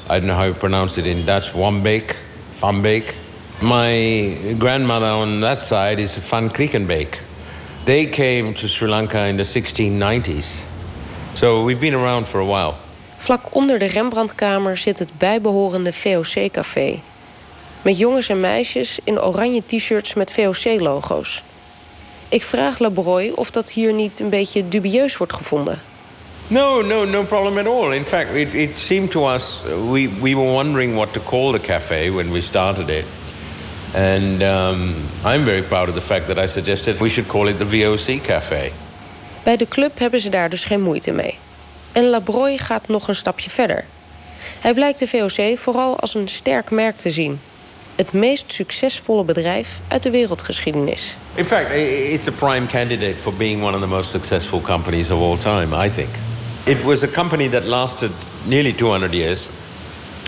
I 0.09 0.19
don't 0.19 0.23
know 0.23 0.35
how 0.35 0.45
you 0.45 0.53
pronounce 0.53 0.99
it 0.99 1.05
in 1.05 1.25
Dutch, 1.25 1.51
Wambeek, 1.51 2.15
Van 2.51 2.81
Beek. 2.81 3.15
My 3.59 4.37
grandmother 4.59 5.11
on 5.11 5.39
that 5.39 5.61
side 5.61 6.01
is 6.01 6.17
Van 6.17 6.51
Kriekenbeek. 6.51 7.19
They 7.83 8.05
came 8.05 8.53
to 8.53 8.67
Sri 8.67 8.87
Lanka 8.87 9.25
in 9.25 9.37
the 9.37 9.43
1690s. 9.43 10.63
So 11.33 11.63
we've 11.63 11.79
been 11.79 11.95
around 11.95 12.27
for 12.27 12.39
a 12.39 12.45
while. 12.45 12.86
Vlak 13.27 13.55
onder 13.55 13.79
de 13.79 13.85
Rembrandtkamer 13.85 14.77
zit 14.77 14.99
het 14.99 15.11
bijbehorende 15.17 15.93
VOC-café. 15.93 16.99
Met 17.81 17.97
jongens 17.97 18.29
en 18.29 18.39
meisjes 18.39 18.99
in 19.03 19.21
oranje 19.21 19.61
t-shirts 19.65 20.13
met 20.13 20.31
VOC-logo's. 20.31 21.43
Ik 22.29 22.43
vraag 22.43 22.79
Labroy 22.79 23.31
of 23.35 23.51
dat 23.51 23.71
hier 23.71 23.93
niet 23.93 24.19
een 24.19 24.29
beetje 24.29 24.67
dubieus 24.67 25.17
wordt 25.17 25.33
gevonden. 25.33 25.81
No, 26.47 26.81
no, 26.81 27.05
no 27.05 27.23
problem 27.23 27.57
at 27.57 27.73
all. 27.73 27.95
In 27.95 28.05
fact, 28.05 28.33
it, 28.33 28.53
it 28.53 28.77
seemed 28.77 29.11
to 29.11 29.33
us, 29.33 29.61
we, 29.91 30.09
we 30.21 30.35
were 30.35 30.51
wondering 30.51 30.95
what 30.95 31.13
to 31.13 31.21
call 31.21 31.51
the 31.51 31.59
cafe 31.59 32.11
when 32.11 32.31
we 32.31 32.41
started 32.41 32.89
it. 32.89 33.05
And 33.95 34.41
um, 34.41 34.95
I'm 35.25 35.43
very 35.43 35.63
proud 35.63 35.87
of 35.87 35.95
the 35.95 36.01
fact 36.01 36.27
that 36.27 36.37
I 36.37 36.47
suggested 36.47 36.97
we 36.97 37.09
should 37.09 37.29
call 37.29 37.47
it 37.47 37.57
the 37.57 37.69
VOC 37.69 38.21
Cafe. 38.21 38.71
Bij 39.43 39.57
de 39.57 39.67
club 39.67 39.99
hebben 39.99 40.19
ze 40.19 40.29
daar 40.29 40.49
dus 40.49 40.63
geen 40.63 40.81
moeite 40.81 41.11
mee. 41.11 41.37
En 41.97 42.09
Labroy 42.09 42.57
gaat 42.57 42.87
nog 42.87 43.07
een 43.07 43.15
stapje 43.15 43.49
verder. 43.49 43.85
Hij 44.59 44.73
blijkt 44.73 44.99
de 44.99 45.07
VOC 45.07 45.57
vooral 45.57 45.99
als 45.99 46.13
een 46.13 46.27
sterk 46.27 46.71
merk 46.71 46.97
te 46.97 47.11
zien. 47.11 47.39
Het 47.95 48.11
meest 48.11 48.51
succesvolle 48.51 49.23
bedrijf 49.23 49.79
uit 49.87 50.03
de 50.03 50.09
wereldgeschiedenis. 50.09 51.17
In 51.35 51.45
fact, 51.45 51.73
it's 52.11 52.27
a 52.27 52.31
prime 52.31 52.65
candidate 52.65 53.19
for 53.21 53.33
being 53.33 53.63
one 53.63 53.75
of 53.75 53.81
the 53.81 53.87
most 53.87 54.09
successful 54.09 54.61
companies 54.61 55.11
of 55.11 55.21
all 55.21 55.37
time, 55.37 55.85
I 55.85 55.89
think. 55.89 56.09
It 56.63 56.83
was 56.83 57.03
a 57.03 57.07
company 57.07 57.49
that 57.49 57.63
lasted 57.63 58.11
nearly 58.43 58.73
200 58.73 59.13
years 59.13 59.49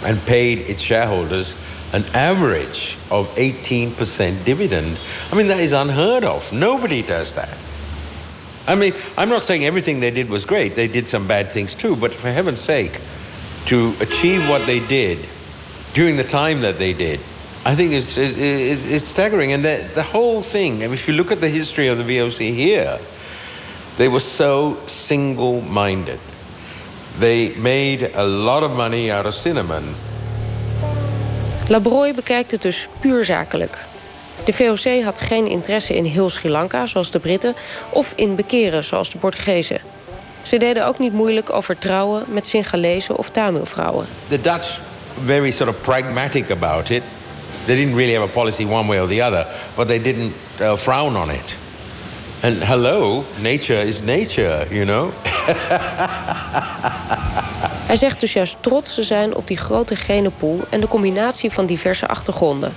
and 0.03 0.23
paid 0.23 0.67
its 0.67 0.83
shareholders 0.83 1.55
an 1.91 2.03
average 2.13 2.97
of 3.09 3.35
18% 3.35 4.43
dividend. 4.43 4.97
I 5.31 5.35
mean, 5.35 5.47
that 5.47 5.59
is 5.59 5.71
unheard 5.71 6.23
of. 6.23 6.51
Nobody 6.51 7.01
does 7.01 7.33
that. 7.33 7.68
I 8.69 8.75
mean, 8.75 8.93
I'm 9.17 9.29
not 9.29 9.41
saying 9.41 9.65
everything 9.65 9.99
they 9.99 10.11
did 10.11 10.29
was 10.29 10.45
great. 10.45 10.75
They 10.75 10.87
did 10.87 11.07
some 11.07 11.27
bad 11.27 11.49
things 11.49 11.73
too, 11.73 11.95
but 11.95 12.13
for 12.13 12.29
heaven's 12.29 12.61
sake, 12.61 12.99
to 13.65 13.95
achieve 13.99 14.47
what 14.47 14.61
they 14.67 14.79
did 14.85 15.17
during 15.95 16.17
the 16.17 16.23
time 16.23 16.61
that 16.61 16.77
they 16.77 16.93
did, 16.93 17.19
I 17.65 17.73
think 17.73 17.93
is 17.93 18.15
is, 18.17 18.37
is, 18.37 18.85
is 18.91 19.07
staggering. 19.07 19.53
And 19.53 19.65
the, 19.65 19.89
the 19.95 20.03
whole 20.03 20.43
thing, 20.43 20.81
if 20.81 21.07
you 21.07 21.15
look 21.15 21.31
at 21.31 21.41
the 21.41 21.49
history 21.49 21.87
of 21.87 21.97
the 21.97 22.03
VOC 22.03 22.53
here, 22.53 22.99
they 23.97 24.07
were 24.07 24.21
so 24.21 24.77
single 24.85 25.61
minded. 25.61 26.19
They 27.19 27.55
made 27.55 28.11
a 28.13 28.23
lot 28.23 28.61
of 28.63 28.75
money 28.75 29.09
out 29.11 29.25
of 29.25 29.33
cinnamon. 29.33 29.95
Labroy 31.67 32.13
bekijkt 32.13 32.51
het 32.51 32.61
dus 32.61 32.87
puur 32.99 33.25
zakelijk. 33.25 33.88
De 34.43 34.53
VOC 34.53 35.03
had 35.03 35.21
geen 35.21 35.47
interesse 35.47 35.95
in 35.95 36.05
heel 36.05 36.29
Sri 36.29 36.49
Lanka, 36.49 36.85
zoals 36.85 37.11
de 37.11 37.19
Britten, 37.19 37.55
of 37.89 38.13
in 38.15 38.35
bekeren, 38.35 38.83
zoals 38.83 39.09
de 39.09 39.17
Portugezen. 39.17 39.81
Ze 40.41 40.57
deden 40.57 40.87
ook 40.87 40.99
niet 40.99 41.13
moeilijk 41.13 41.53
over 41.53 41.77
trouwen 41.77 42.23
met 42.27 42.47
Singhalese 42.47 43.17
of 43.17 43.29
Tamilvrouwen. 43.29 44.07
The 44.27 44.41
Dutch 44.41 44.79
very 45.25 45.51
sort 45.51 45.69
of 45.69 45.81
pragmatic 45.81 46.51
about 46.51 46.89
it. 46.89 47.03
They 47.65 47.75
didn't 47.75 47.95
really 47.95 48.13
have 48.13 48.25
a 48.25 48.31
policy 48.33 48.65
one 48.65 48.87
way 48.87 48.99
or 48.99 49.07
the 49.07 49.23
other, 49.23 49.45
but 49.75 49.87
they 49.87 50.01
didn't 50.01 50.33
uh, 50.61 50.75
frown 50.75 51.15
on 51.15 51.29
it. 51.29 51.57
And 52.41 52.63
hello, 52.63 53.23
nature 53.41 53.85
is 53.87 54.01
nature, 54.01 54.65
you 54.69 54.85
know. 54.85 55.09
Hij 57.89 57.95
zegt 57.97 58.19
dus 58.19 58.33
juist 58.33 58.57
trots 58.59 58.93
te 58.93 59.03
zijn 59.03 59.35
op 59.35 59.47
die 59.47 59.57
grote 59.57 59.95
genenpool 59.95 60.59
en 60.69 60.79
de 60.79 60.87
combinatie 60.87 61.51
van 61.51 61.65
diverse 61.65 62.07
achtergronden. 62.07 62.75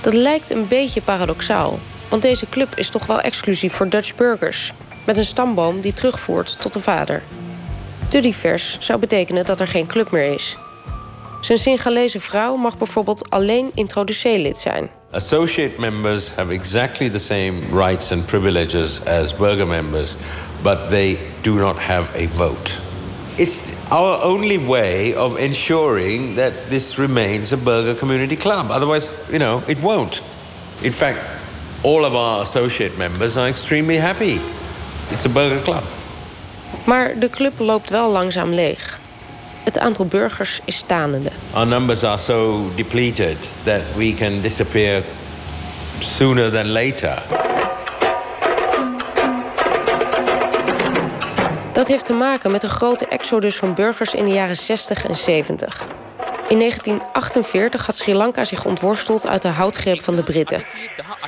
Dat 0.00 0.14
lijkt 0.14 0.50
een 0.50 0.68
beetje 0.68 1.02
paradoxaal, 1.02 1.78
want 2.08 2.22
deze 2.22 2.48
club 2.48 2.68
is 2.76 2.88
toch 2.88 3.06
wel 3.06 3.20
exclusief 3.20 3.72
voor 3.72 3.88
Dutch 3.88 4.14
burgers, 4.14 4.72
met 5.06 5.16
een 5.16 5.24
stamboom 5.24 5.80
die 5.80 5.92
terugvoert 5.92 6.60
tot 6.60 6.72
de 6.72 6.80
vader. 6.80 7.22
Te 8.08 8.20
divers 8.20 8.76
zou 8.80 8.98
betekenen 8.98 9.44
dat 9.44 9.60
er 9.60 9.66
geen 9.66 9.86
club 9.86 10.10
meer 10.10 10.34
is. 10.34 10.56
Zijn 11.40 11.58
Singalese 11.58 12.20
vrouw 12.20 12.56
mag 12.56 12.78
bijvoorbeeld 12.78 13.30
alleen 13.30 13.70
introduceelid 13.74 14.58
zijn. 14.58 14.90
Associate 15.10 15.80
members 15.80 16.34
have 16.34 16.52
exactly 16.52 17.10
the 17.10 17.18
same 17.18 17.60
rights 17.72 18.12
and 18.12 18.26
privileges 18.26 19.00
as 19.04 19.36
burger 19.36 19.66
members, 19.66 20.14
but 20.62 20.78
they 20.88 21.18
do 21.40 21.54
not 21.54 21.76
have 21.78 22.12
a 22.18 22.26
vote. 22.36 22.89
It's 23.40 23.72
our 23.90 24.22
only 24.22 24.58
way 24.58 25.14
of 25.14 25.38
ensuring 25.38 26.34
that 26.36 26.52
this 26.68 26.98
remains 26.98 27.52
a 27.52 27.56
burger 27.56 27.94
community 27.94 28.36
club. 28.36 28.70
Otherwise, 28.70 29.08
you 29.32 29.38
know, 29.38 29.62
it 29.66 29.78
won't. 29.80 30.20
In 30.82 30.92
fact, 30.92 31.18
all 31.82 32.04
of 32.04 32.14
our 32.14 32.42
associate 32.42 32.98
members 32.98 33.36
are 33.36 33.48
extremely 33.48 33.96
happy. 33.96 34.40
It's 35.10 35.24
a 35.24 35.28
burger 35.28 35.62
club. 35.62 35.82
Maar 36.84 37.18
de 37.18 37.30
club 37.30 37.58
loopt 37.58 37.90
wel 37.90 38.10
langzaam 38.10 38.50
leeg. 38.50 38.98
Het 39.64 39.78
aantal 39.78 40.04
burgers 40.06 40.60
is 40.64 40.76
stanende. 40.76 41.30
Our 41.54 41.66
numbers 41.66 42.02
are 42.04 42.18
so 42.18 42.68
depleted 42.76 43.36
that 43.64 43.82
we 43.96 44.14
can 44.14 44.40
disappear 44.42 45.02
sooner 45.98 46.50
than 46.50 46.72
later. 46.72 47.22
Dat 51.80 51.88
heeft 51.88 52.04
te 52.04 52.12
maken 52.12 52.50
met 52.50 52.62
een 52.62 52.68
grote 52.68 53.06
exodus 53.06 53.56
van 53.56 53.74
burgers 53.74 54.14
in 54.14 54.24
de 54.24 54.30
jaren 54.30 54.56
60 54.56 55.04
en 55.04 55.16
70. 55.16 55.84
In 56.48 56.58
1948 56.58 57.86
had 57.86 57.96
Sri 57.96 58.14
Lanka 58.14 58.44
zich 58.44 58.64
ontworsteld 58.64 59.26
uit 59.26 59.42
de 59.42 59.48
houtgreep 59.48 60.02
van 60.02 60.16
de 60.16 60.22
Britten. 60.22 60.62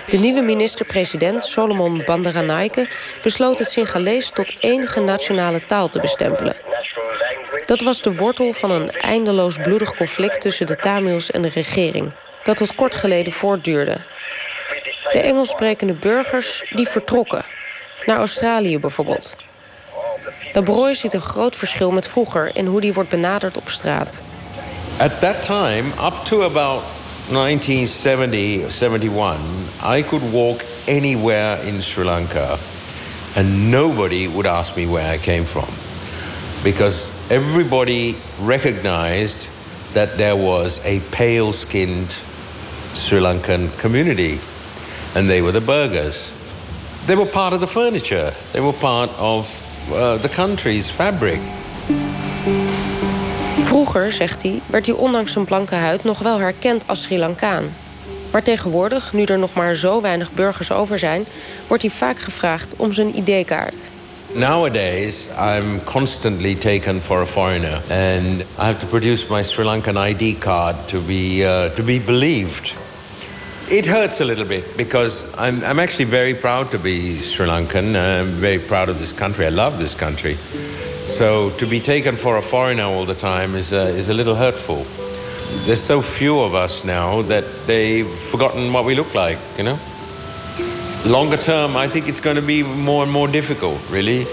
De 0.07 0.17
nieuwe 0.17 0.41
minister-president 0.41 1.45
Solomon 1.45 2.03
Bandaranaike 2.05 2.89
besloot 3.23 3.59
het 3.59 3.69
Singalees 3.71 4.31
tot 4.31 4.57
enige 4.61 5.01
nationale 5.01 5.67
taal 5.67 5.89
te 5.89 6.01
bestempelen. 6.01 6.57
Dat 7.65 7.81
was 7.81 8.01
de 8.01 8.17
wortel 8.17 8.53
van 8.53 8.71
een 8.71 8.91
eindeloos 8.91 9.57
bloedig 9.57 9.95
conflict 9.95 10.41
tussen 10.41 10.67
de 10.67 10.77
Tamils 10.77 11.31
en 11.31 11.43
de 11.43 11.49
regering, 11.49 12.13
dat 12.43 12.57
tot 12.57 12.75
kort 12.75 12.95
geleden 12.95 13.33
voortduurde. 13.33 13.97
De 15.13 15.21
Engels 15.21 15.51
sprekende 15.51 15.95
burgers 15.95 16.71
die 16.71 16.89
vertrokken, 16.89 17.45
naar 18.07 18.19
Australië 18.19 18.79
bijvoorbeeld. 18.79 19.37
Labroy 20.53 20.95
ziet 20.95 21.15
een 21.15 21.21
groot 21.21 21.57
verschil 21.57 21.91
met 21.91 22.09
vroeger 22.09 22.51
in 22.57 22.67
hoe 22.67 22.81
die 22.81 22.93
wordt 22.93 23.11
benaderd 23.11 23.57
op 23.57 23.69
straat. 23.69 24.23
At 24.97 25.21
that 25.21 25.43
time, 25.43 25.85
up 26.07 26.25
to 26.25 26.43
about 26.43 26.83
1970 27.29 28.65
or 28.65 28.71
71, 28.71 29.39
I 29.99 30.03
could 30.03 30.31
walk 30.31 30.61
anywhere 30.87 31.67
in 31.67 31.83
Sri 31.83 32.05
Lanka 32.05 32.59
and 33.35 33.71
nobody 33.71 34.29
would 34.29 34.47
ask 34.47 34.77
me 34.77 34.87
where 34.87 35.15
I 35.15 35.19
came 35.19 35.45
from. 35.45 35.69
Because 36.63 37.11
everybody 37.31 38.17
recognized 38.41 39.49
that 39.95 40.17
there 40.19 40.37
was 40.37 40.81
a 40.85 41.01
pale 41.11 41.53
skinned 41.53 42.11
Sri 42.95 43.21
Lankan 43.21 43.77
community, 43.79 44.39
and 45.15 45.29
they 45.29 45.43
were 45.43 45.53
the 45.53 45.61
burghers. 45.61 46.33
They 47.07 47.17
were 47.17 47.27
part 47.27 47.53
of 47.53 47.61
the 47.61 47.67
furniture, 47.67 48.33
they 48.53 48.61
were 48.61 48.73
part 48.73 49.11
of 49.19 49.49
uh, 49.95 50.13
the 50.15 50.29
country's 50.29 50.91
fabric. 50.91 51.41
Vroeger, 53.61 54.13
zegt 54.13 54.43
hij, 54.43 54.61
werd 54.67 54.87
hij 54.87 54.95
ondanks 54.95 55.33
zijn 55.33 55.45
blanke 55.45 55.75
huid 55.75 56.05
nog 56.05 56.19
wel 56.19 56.39
herkend 56.39 56.85
als 56.87 57.03
Sri 57.03 57.19
Lankaan. 57.19 57.65
Maar 58.31 58.43
tegenwoordig, 58.43 59.13
nu 59.13 59.25
er 59.25 59.39
nog 59.39 59.55
maar 59.55 59.75
zo 59.75 60.01
weinig 60.01 60.33
burgers 60.33 60.73
over 60.73 60.99
zijn, 60.99 61.25
wordt 61.67 61.83
hij 61.83 61.93
vaak 61.93 62.21
gevraagd 62.21 62.77
om 62.77 62.93
zijn 62.93 63.17
ID-kaart. 63.17 63.91
Nowadays, 64.35 65.29
I'm 65.39 65.85
constantly 65.85 66.55
taken 66.55 67.03
for 67.03 67.21
a 67.21 67.27
foreigner, 67.27 67.83
and 67.91 68.41
I 68.41 68.65
have 68.65 68.79
to 68.79 68.87
produce 68.87 69.27
my 69.31 69.43
Sri 69.43 69.65
Lankan 69.65 69.97
ID 69.97 70.39
card 70.39 70.89
to 70.89 71.01
be 71.01 71.37
uh, 71.37 71.65
to 71.65 71.83
be 71.83 72.01
believed. 72.01 72.75
It 73.73 73.87
hurts 73.87 74.21
a 74.21 74.25
little 74.27 74.45
bit 74.45 74.77
because 74.77 75.33
I'm 75.39 75.65
I'm 75.65 75.81
actually 75.81 76.05
very 76.05 76.35
proud 76.35 76.71
to 76.73 76.79
be 76.79 77.23
Sri 77.23 77.47
Lankan. 77.47 77.97
I'm 77.97 78.27
very 78.41 78.59
proud 78.59 78.91
of 78.91 78.99
this 78.99 79.15
country. 79.15 79.47
I 79.47 79.49
love 79.49 79.79
this 79.79 79.95
country. 79.95 80.37
So 81.07 81.51
to 81.57 81.67
be 81.67 81.81
taken 81.81 82.17
for 82.17 82.37
a 82.37 82.43
foreigner 82.43 82.85
all 82.85 83.07
the 83.07 83.15
time 83.15 83.59
is 83.59 83.73
uh, 83.73 83.99
is 83.99 84.11
a 84.11 84.13
little 84.15 84.35
hurtful. 84.35 84.85
There's 85.65 85.81
so 85.81 86.03
few 86.03 86.39
of 86.41 86.55
us 86.55 86.85
now 86.85 87.23
that 87.23 87.45
they've 87.67 88.11
forgotten 88.31 88.73
what 88.75 88.85
we 88.85 88.95
look 88.95 89.15
like. 89.15 89.39
You 89.57 89.65
know. 89.65 89.79
Longer 91.07 91.39
term, 91.39 91.75
I 91.75 91.89
think 91.89 92.09
it's 92.09 92.21
going 92.21 92.37
to 92.37 92.47
be 92.47 92.63
more 92.63 93.03
and 93.03 93.13
more 93.13 93.33
difficult. 93.33 93.81
Really, 93.91 94.27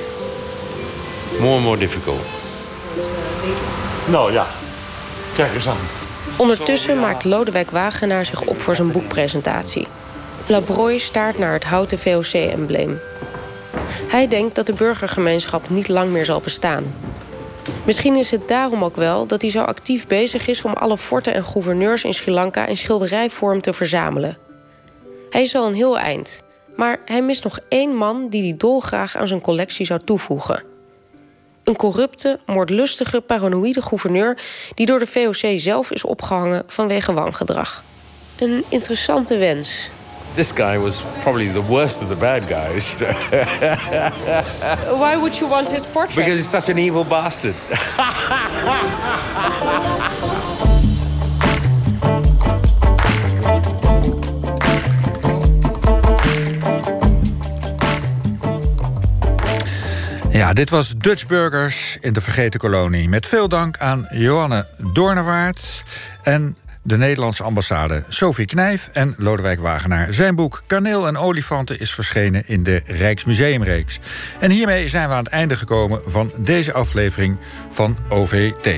more 1.40 1.56
and 1.56 1.64
more 1.64 1.78
difficult. 1.78 2.22
Nou 4.10 4.32
ja, 4.32 4.48
kijk 5.36 5.54
eens 5.54 5.68
aan. 5.68 5.99
Ondertussen 6.40 7.00
maakt 7.00 7.24
Lodewijk 7.24 7.72
Wagenaar 7.72 8.26
zich 8.26 8.42
op 8.46 8.60
voor 8.60 8.76
zijn 8.76 8.92
boekpresentatie. 8.92 9.88
Labroy 10.48 10.98
staart 10.98 11.38
naar 11.38 11.54
het 11.54 11.64
houten 11.64 12.00
VOC-embleem. 12.00 13.00
Hij 14.10 14.28
denkt 14.28 14.56
dat 14.56 14.66
de 14.66 14.74
burgergemeenschap 14.74 15.70
niet 15.70 15.88
lang 15.88 16.12
meer 16.12 16.26
zal 16.26 16.40
bestaan. 16.40 16.94
Misschien 17.86 18.16
is 18.16 18.32
het 18.32 18.48
daarom 18.48 18.84
ook 18.84 18.96
wel 18.96 19.26
dat 19.26 19.42
hij 19.42 19.52
zo 19.52 19.62
actief 19.62 20.08
bezig 20.08 20.48
is 20.48 20.64
om 20.64 20.74
alle 20.74 20.98
forten 20.98 21.34
en 21.34 21.44
gouverneurs 21.44 22.04
in 22.04 22.14
Sri 22.14 22.32
Lanka 22.32 22.66
in 22.66 22.78
schilderijvorm 22.78 23.62
te 23.62 23.74
verzamelen. 23.74 24.38
Hij 25.30 25.42
is 25.42 25.56
al 25.56 25.68
een 25.68 25.74
heel 25.74 26.00
eind, 26.00 26.42
maar 26.76 27.00
hij 27.06 27.22
mist 27.22 27.44
nog 27.44 27.60
één 27.70 27.96
man 27.96 28.28
die 28.30 28.42
hij 28.42 28.58
dolgraag 28.58 29.16
aan 29.16 29.28
zijn 29.28 29.42
collectie 29.42 29.86
zou 29.86 30.00
toevoegen. 30.04 30.69
Een 31.70 31.76
corrupte, 31.76 32.40
moordlustige, 32.46 33.22
paranoïde 33.22 33.82
gouverneur 33.82 34.38
die 34.74 34.86
door 34.86 35.00
de 35.00 35.06
VOC 35.06 35.60
zelf 35.60 35.92
is 35.92 36.04
opgehangen 36.04 36.64
vanwege 36.68 37.14
wangedrag. 37.14 37.84
Een 38.40 38.66
interessante 38.70 39.38
wens. 39.38 39.90
This 40.34 40.52
guy 40.52 40.78
was 40.78 41.02
probably 41.22 41.48
the 41.48 41.64
worst 41.64 42.02
of 42.02 42.08
the 42.08 42.16
bad 42.16 42.42
guys. 42.48 42.94
you 43.00 43.12
know. 44.86 45.00
Why 45.00 45.16
would 45.16 45.38
you 45.38 45.50
want 45.50 45.72
his 45.72 45.86
portrait? 45.86 46.26
because 46.26 46.38
he's 46.38 46.50
such 46.50 46.70
an 46.70 46.78
evil 46.78 47.06
bastard. 47.08 47.56
Ja, 60.40 60.54
dit 60.54 60.70
was 60.70 60.94
Dutch 60.98 61.28
Burgers 61.28 61.98
in 62.02 62.14
de 62.14 62.22
Vergeten 62.22 62.60
Kolonie. 62.60 63.10
Met 63.10 63.28
veel 63.28 63.50
dank 63.50 63.78
aan 63.78 64.08
Johanne 64.12 64.68
Doornewaard 64.94 65.84
en 66.24 66.58
de 66.84 66.98
Nederlandse 66.98 67.44
ambassade 67.44 68.04
Sophie 68.08 68.46
Knijf 68.46 68.90
en 68.94 69.14
Lodewijk 69.18 69.60
Wagenaar. 69.60 70.14
Zijn 70.14 70.36
boek 70.36 70.64
Kaneel 70.68 71.08
en 71.08 71.18
Olifanten 71.18 71.80
is 71.80 71.94
verschenen 71.94 72.44
in 72.48 72.64
de 72.64 72.82
Rijksmuseumreeks. 72.86 74.00
En 74.40 74.52
hiermee 74.52 74.88
zijn 74.88 75.08
we 75.08 75.14
aan 75.14 75.24
het 75.24 75.34
einde 75.34 75.56
gekomen 75.56 76.02
van 76.06 76.32
deze 76.38 76.74
aflevering 76.74 77.38
van 77.70 77.98
OVT. 78.10 78.70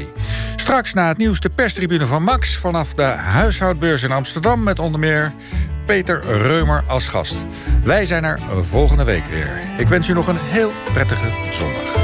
Straks 0.55 0.93
na 0.93 1.07
het 1.07 1.17
nieuws 1.17 1.39
de 1.39 1.49
perstribune 1.49 2.05
van 2.05 2.23
Max 2.23 2.57
vanaf 2.57 2.93
de 2.93 3.03
huishoudbeurs 3.03 4.03
in 4.03 4.11
Amsterdam 4.11 4.63
met 4.63 4.79
onder 4.79 4.99
meer 4.99 5.33
Peter 5.85 6.23
Reumer 6.41 6.83
als 6.87 7.07
gast. 7.07 7.35
Wij 7.83 8.05
zijn 8.05 8.23
er 8.23 8.39
volgende 8.61 9.03
week 9.03 9.25
weer. 9.25 9.49
Ik 9.77 9.87
wens 9.87 10.07
u 10.07 10.13
nog 10.13 10.27
een 10.27 10.39
heel 10.39 10.71
prettige 10.93 11.29
zondag. 11.51 12.00